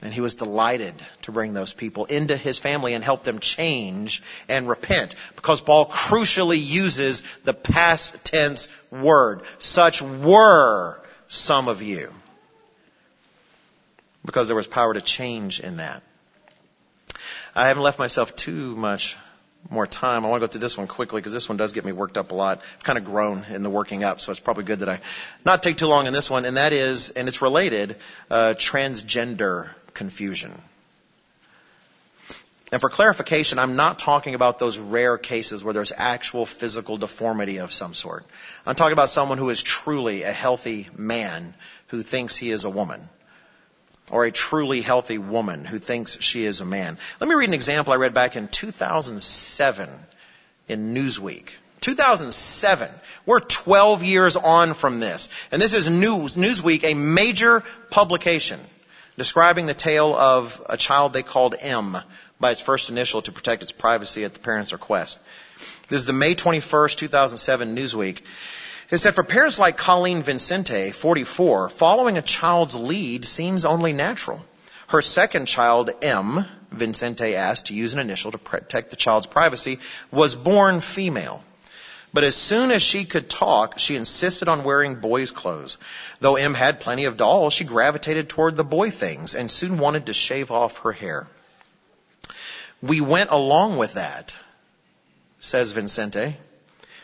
[0.00, 4.22] And he was delighted to bring those people into his family and help them change
[4.48, 5.16] and repent.
[5.34, 9.42] Because Paul crucially uses the past tense word.
[9.58, 12.12] Such were some of you.
[14.24, 16.02] Because there was power to change in that.
[17.56, 19.16] I haven't left myself too much
[19.68, 20.24] more time.
[20.24, 22.16] I want to go through this one quickly because this one does get me worked
[22.16, 22.60] up a lot.
[22.76, 25.00] I've kind of grown in the working up, so it's probably good that I
[25.44, 26.44] not take too long in this one.
[26.44, 27.96] And that is, and it's related,
[28.30, 30.52] uh, transgender confusion.
[32.70, 37.58] And for clarification, I'm not talking about those rare cases where there's actual physical deformity
[37.58, 38.24] of some sort.
[38.64, 41.54] I'm talking about someone who is truly a healthy man
[41.88, 43.08] who thinks he is a woman.
[44.10, 46.96] Or a truly healthy woman who thinks she is a man.
[47.20, 49.90] Let me read an example I read back in 2007
[50.68, 51.50] in Newsweek.
[51.80, 52.88] 2007.
[53.26, 55.28] We're 12 years on from this.
[55.52, 58.60] And this is News, Newsweek, a major publication
[59.18, 61.98] describing the tale of a child they called M
[62.40, 65.20] by its first initial to protect its privacy at the parent's request.
[65.88, 68.22] This is the May 21st, 2007 Newsweek.
[68.90, 74.42] It said, for parents like Colleen Vincente, 44, following a child's lead seems only natural.
[74.86, 79.80] Her second child, M, Vincente asked to use an initial to protect the child's privacy,
[80.10, 81.42] was born female.
[82.12, 85.76] But as soon as she could talk, she insisted on wearing boys' clothes.
[86.20, 90.06] Though M had plenty of dolls, she gravitated toward the boy things and soon wanted
[90.06, 91.26] to shave off her hair.
[92.80, 94.34] We went along with that,
[95.40, 96.36] says Vincente.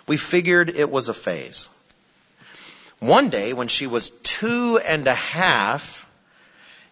[0.07, 1.68] We figured it was a phase.
[2.98, 6.07] One day, when she was two and a half,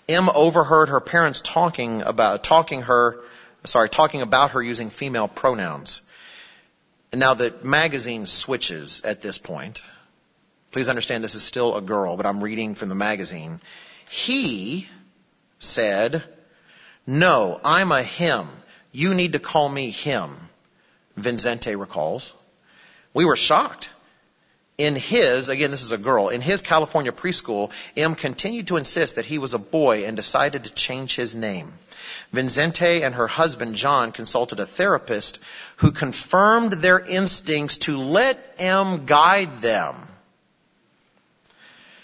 [0.08, 3.18] M overheard her parents talking about, talking her,
[3.64, 6.02] sorry, talking about her using female pronouns.
[7.12, 9.82] And now the magazine switches at this point.
[10.70, 13.60] Please understand this is still a girl, but I'm reading from the magazine.
[14.10, 14.88] He
[15.58, 16.24] said,
[17.06, 18.48] no, I'm a him.
[18.90, 20.34] You need to call me him,
[21.16, 22.32] Vincente recalls.
[23.12, 23.90] We were shocked.
[24.82, 29.14] In his, again, this is a girl, in his California preschool, M continued to insist
[29.14, 31.72] that he was a boy and decided to change his name.
[32.32, 35.38] Vincente and her husband, John, consulted a therapist
[35.76, 39.94] who confirmed their instincts to let M guide them.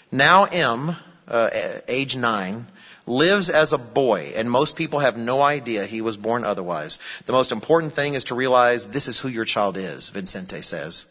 [0.09, 0.95] Now M,
[1.27, 1.49] uh,
[1.85, 2.65] age nine,
[3.05, 6.99] lives as a boy, and most people have no idea he was born otherwise.
[7.25, 11.07] The most important thing is to realize this is who your child is, Vincente says.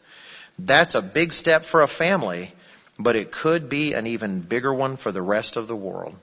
[0.58, 2.52] That's a big step for a family,
[2.98, 6.16] but it could be an even bigger one for the rest of the world.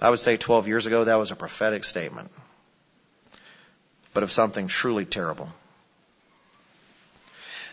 [0.00, 2.30] I would say 12 years ago that was a prophetic statement,
[4.12, 5.48] but of something truly terrible.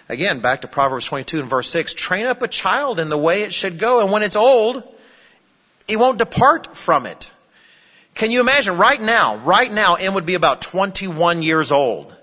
[0.07, 1.93] Again, back to Proverbs 22 and verse 6.
[1.93, 4.83] Train up a child in the way it should go, and when it's old,
[5.87, 7.31] he won't depart from it.
[8.13, 12.15] Can you imagine right now, right now, M would be about 21 years old.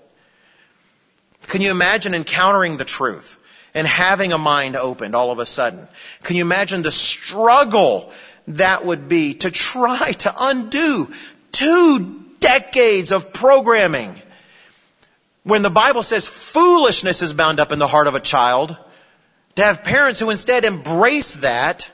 [1.49, 3.35] Can you imagine encountering the truth
[3.73, 5.87] and having a mind opened all of a sudden?
[6.21, 8.11] Can you imagine the struggle
[8.49, 11.11] that would be to try to undo
[11.51, 14.21] two decades of programming?
[15.41, 18.77] When the Bible says foolishness is bound up in the heart of a child,
[19.55, 21.89] to have parents who instead embrace that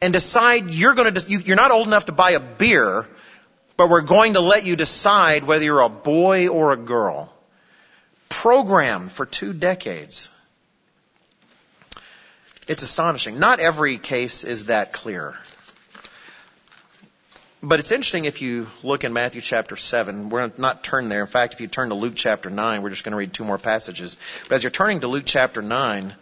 [0.00, 3.08] and decide you're going to, you're not old enough to buy a beer,
[3.76, 7.33] but we're going to let you decide whether you're a boy or a girl
[8.44, 10.28] programmed for two decades.
[12.68, 13.38] It's astonishing.
[13.38, 15.34] Not every case is that clear.
[17.62, 20.28] But it's interesting if you look in Matthew chapter 7.
[20.28, 21.22] We're not turn there.
[21.22, 23.46] In fact, if you turn to Luke chapter 9, we're just going to read two
[23.46, 24.18] more passages.
[24.46, 26.14] But as you're turning to Luke chapter 9,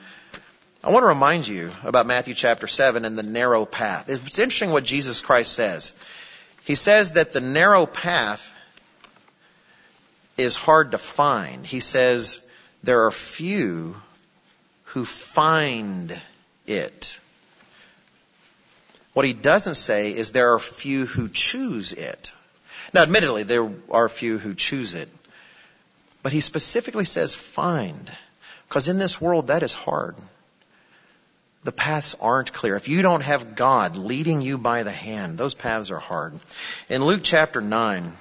[0.85, 4.09] I want to remind you about Matthew chapter 7 and the narrow path.
[4.09, 5.93] It's interesting what Jesus Christ says.
[6.63, 8.52] He says that the narrow path
[10.43, 11.67] is hard to find.
[11.67, 12.47] He says
[12.83, 13.97] there are few
[14.85, 16.21] who find
[16.67, 17.19] it.
[19.13, 22.33] What he doesn't say is there are few who choose it.
[22.95, 25.09] Now, admittedly, there are few who choose it.
[26.23, 28.11] But he specifically says find.
[28.69, 30.17] Because in this world, that is hard.
[31.65, 32.75] The paths aren't clear.
[32.75, 36.35] If you don't have God leading you by the hand, those paths are hard.
[36.89, 38.17] In Luke chapter 9,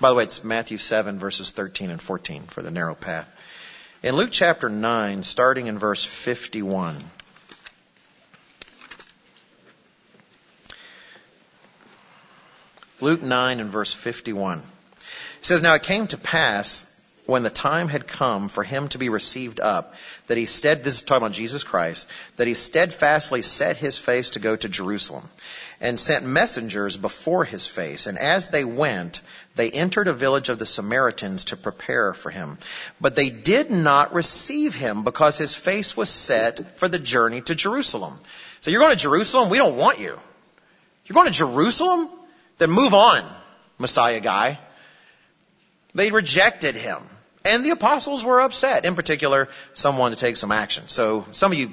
[0.00, 3.28] by the way, it's Matthew 7 verses 13 and 14 for the narrow path.
[4.02, 6.96] In Luke chapter 9, starting in verse 51,
[13.00, 14.58] Luke 9 and verse 51.
[14.58, 14.64] It
[15.42, 16.93] says, Now it came to pass
[17.26, 19.94] when the time had come for him to be received up,
[20.26, 22.06] that he stead, this is talking about Jesus Christ,
[22.36, 25.28] that he steadfastly set his face to go to Jerusalem
[25.80, 28.06] and sent messengers before his face.
[28.06, 29.22] And as they went,
[29.54, 32.58] they entered a village of the Samaritans to prepare for him.
[33.00, 37.54] But they did not receive him because his face was set for the journey to
[37.54, 38.18] Jerusalem.
[38.60, 39.48] So you're going to Jerusalem?
[39.48, 40.18] We don't want you.
[41.06, 42.10] You're going to Jerusalem?
[42.58, 43.24] Then move on,
[43.78, 44.58] Messiah guy.
[45.94, 47.02] They rejected him.
[47.44, 48.84] And the apostles were upset.
[48.84, 50.88] In particular, some wanted to take some action.
[50.88, 51.72] So some of you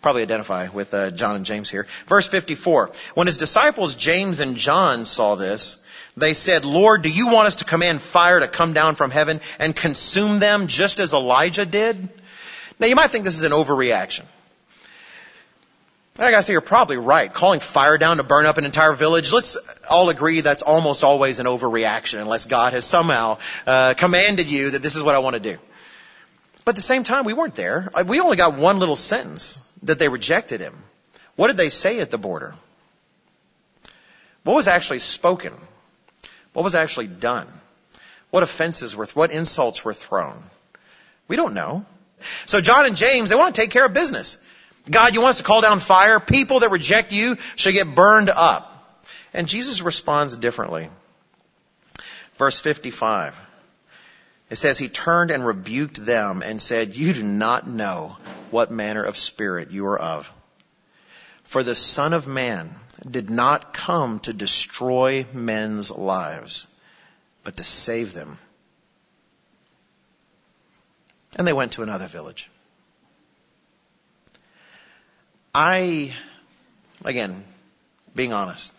[0.00, 1.86] probably identify with uh, John and James here.
[2.06, 2.90] Verse 54.
[3.14, 5.86] When his disciples James and John saw this,
[6.16, 9.40] they said, Lord, do you want us to command fire to come down from heaven
[9.58, 12.08] and consume them just as Elijah did?
[12.78, 14.24] Now you might think this is an overreaction.
[16.18, 17.32] I gotta say, you're probably right.
[17.32, 19.56] Calling fire down to burn up an entire village, let's
[19.88, 24.82] all agree that's almost always an overreaction unless God has somehow uh, commanded you that
[24.82, 25.58] this is what I want to do.
[26.64, 27.90] But at the same time, we weren't there.
[27.94, 30.74] Uh, we only got one little sentence that they rejected him.
[31.36, 32.54] What did they say at the border?
[34.44, 35.54] What was actually spoken?
[36.52, 37.48] What was actually done?
[38.30, 40.42] What offenses were, what insults were thrown?
[41.26, 41.86] We don't know.
[42.44, 44.38] So John and James, they want to take care of business.
[44.90, 46.18] God, you want us to call down fire?
[46.18, 48.68] People that reject you shall get burned up.
[49.32, 50.88] And Jesus responds differently.
[52.36, 53.38] Verse 55.
[54.50, 58.16] It says, He turned and rebuked them and said, You do not know
[58.50, 60.32] what manner of spirit you are of.
[61.44, 62.74] For the Son of Man
[63.08, 66.66] did not come to destroy men's lives,
[67.44, 68.38] but to save them.
[71.36, 72.50] And they went to another village.
[75.54, 76.14] I,
[77.04, 77.44] again,
[78.14, 78.72] being honest,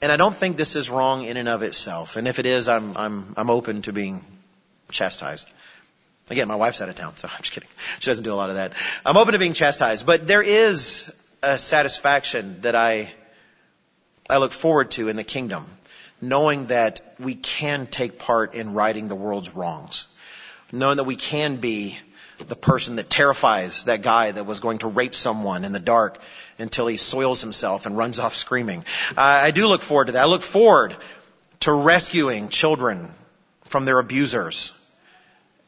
[0.00, 2.16] and I don't think this is wrong in and of itself.
[2.16, 4.24] And if it is, I'm, I'm, I'm open to being
[4.90, 5.48] chastised.
[6.30, 7.68] Again, my wife's out of town, so I'm just kidding.
[7.98, 8.72] She doesn't do a lot of that.
[9.04, 13.12] I'm open to being chastised, but there is a satisfaction that I,
[14.30, 15.66] I look forward to in the kingdom,
[16.20, 20.06] knowing that we can take part in righting the world's wrongs,
[20.72, 21.98] knowing that we can be
[22.38, 26.20] the person that terrifies that guy that was going to rape someone in the dark
[26.58, 28.84] until he soils himself and runs off screaming.
[29.16, 30.22] Uh, I do look forward to that.
[30.22, 30.96] I look forward
[31.60, 33.12] to rescuing children
[33.64, 34.72] from their abusers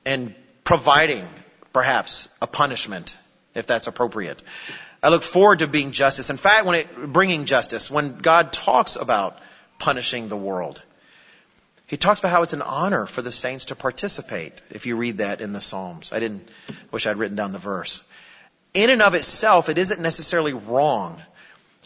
[0.07, 1.27] and providing
[1.73, 3.17] perhaps a punishment
[3.55, 4.43] if that's appropriate.
[5.03, 6.31] I look forward to being justice.
[6.31, 9.39] In fact, when it, bringing justice, when God talks about
[9.79, 10.83] punishing the world,
[11.91, 15.19] he talks about how it's an honor for the saints to participate, if you read
[15.19, 16.13] that in the Psalms.
[16.13, 16.49] I didn't
[16.93, 18.05] wish I'd written down the verse.
[18.73, 21.21] In and of itself, it isn't necessarily wrong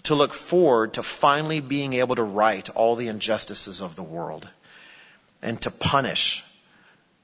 [0.03, 4.47] to look forward to finally being able to right all the injustices of the world
[5.41, 6.45] and to punish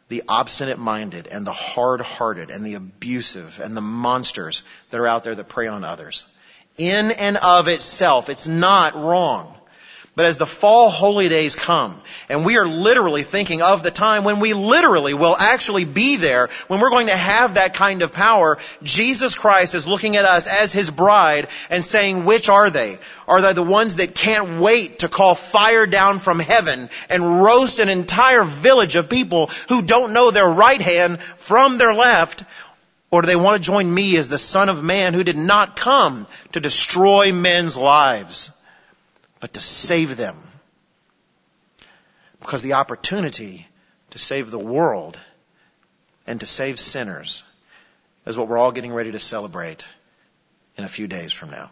[0.09, 5.07] the obstinate minded and the hard hearted and the abusive and the monsters that are
[5.07, 6.27] out there that prey on others.
[6.79, 9.55] In and of itself, it's not wrong.
[10.17, 14.25] But as the fall holy days come, and we are literally thinking of the time
[14.25, 18.13] when we literally will actually be there, when we're going to have that kind of
[18.13, 22.99] power, Jesus Christ is looking at us as His bride and saying, which are they?
[23.29, 27.79] Are they the ones that can't wait to call fire down from heaven and roast
[27.79, 32.43] an entire village of people who don't know their right hand from their left?
[33.13, 35.77] Or do they want to join me as the Son of Man who did not
[35.77, 38.51] come to destroy men's lives?
[39.41, 40.37] but to save them.
[42.41, 43.67] Because the opportunity
[44.11, 45.19] to save the world
[46.27, 47.43] and to save sinners
[48.27, 49.87] is what we're all getting ready to celebrate
[50.77, 51.71] in a few days from now.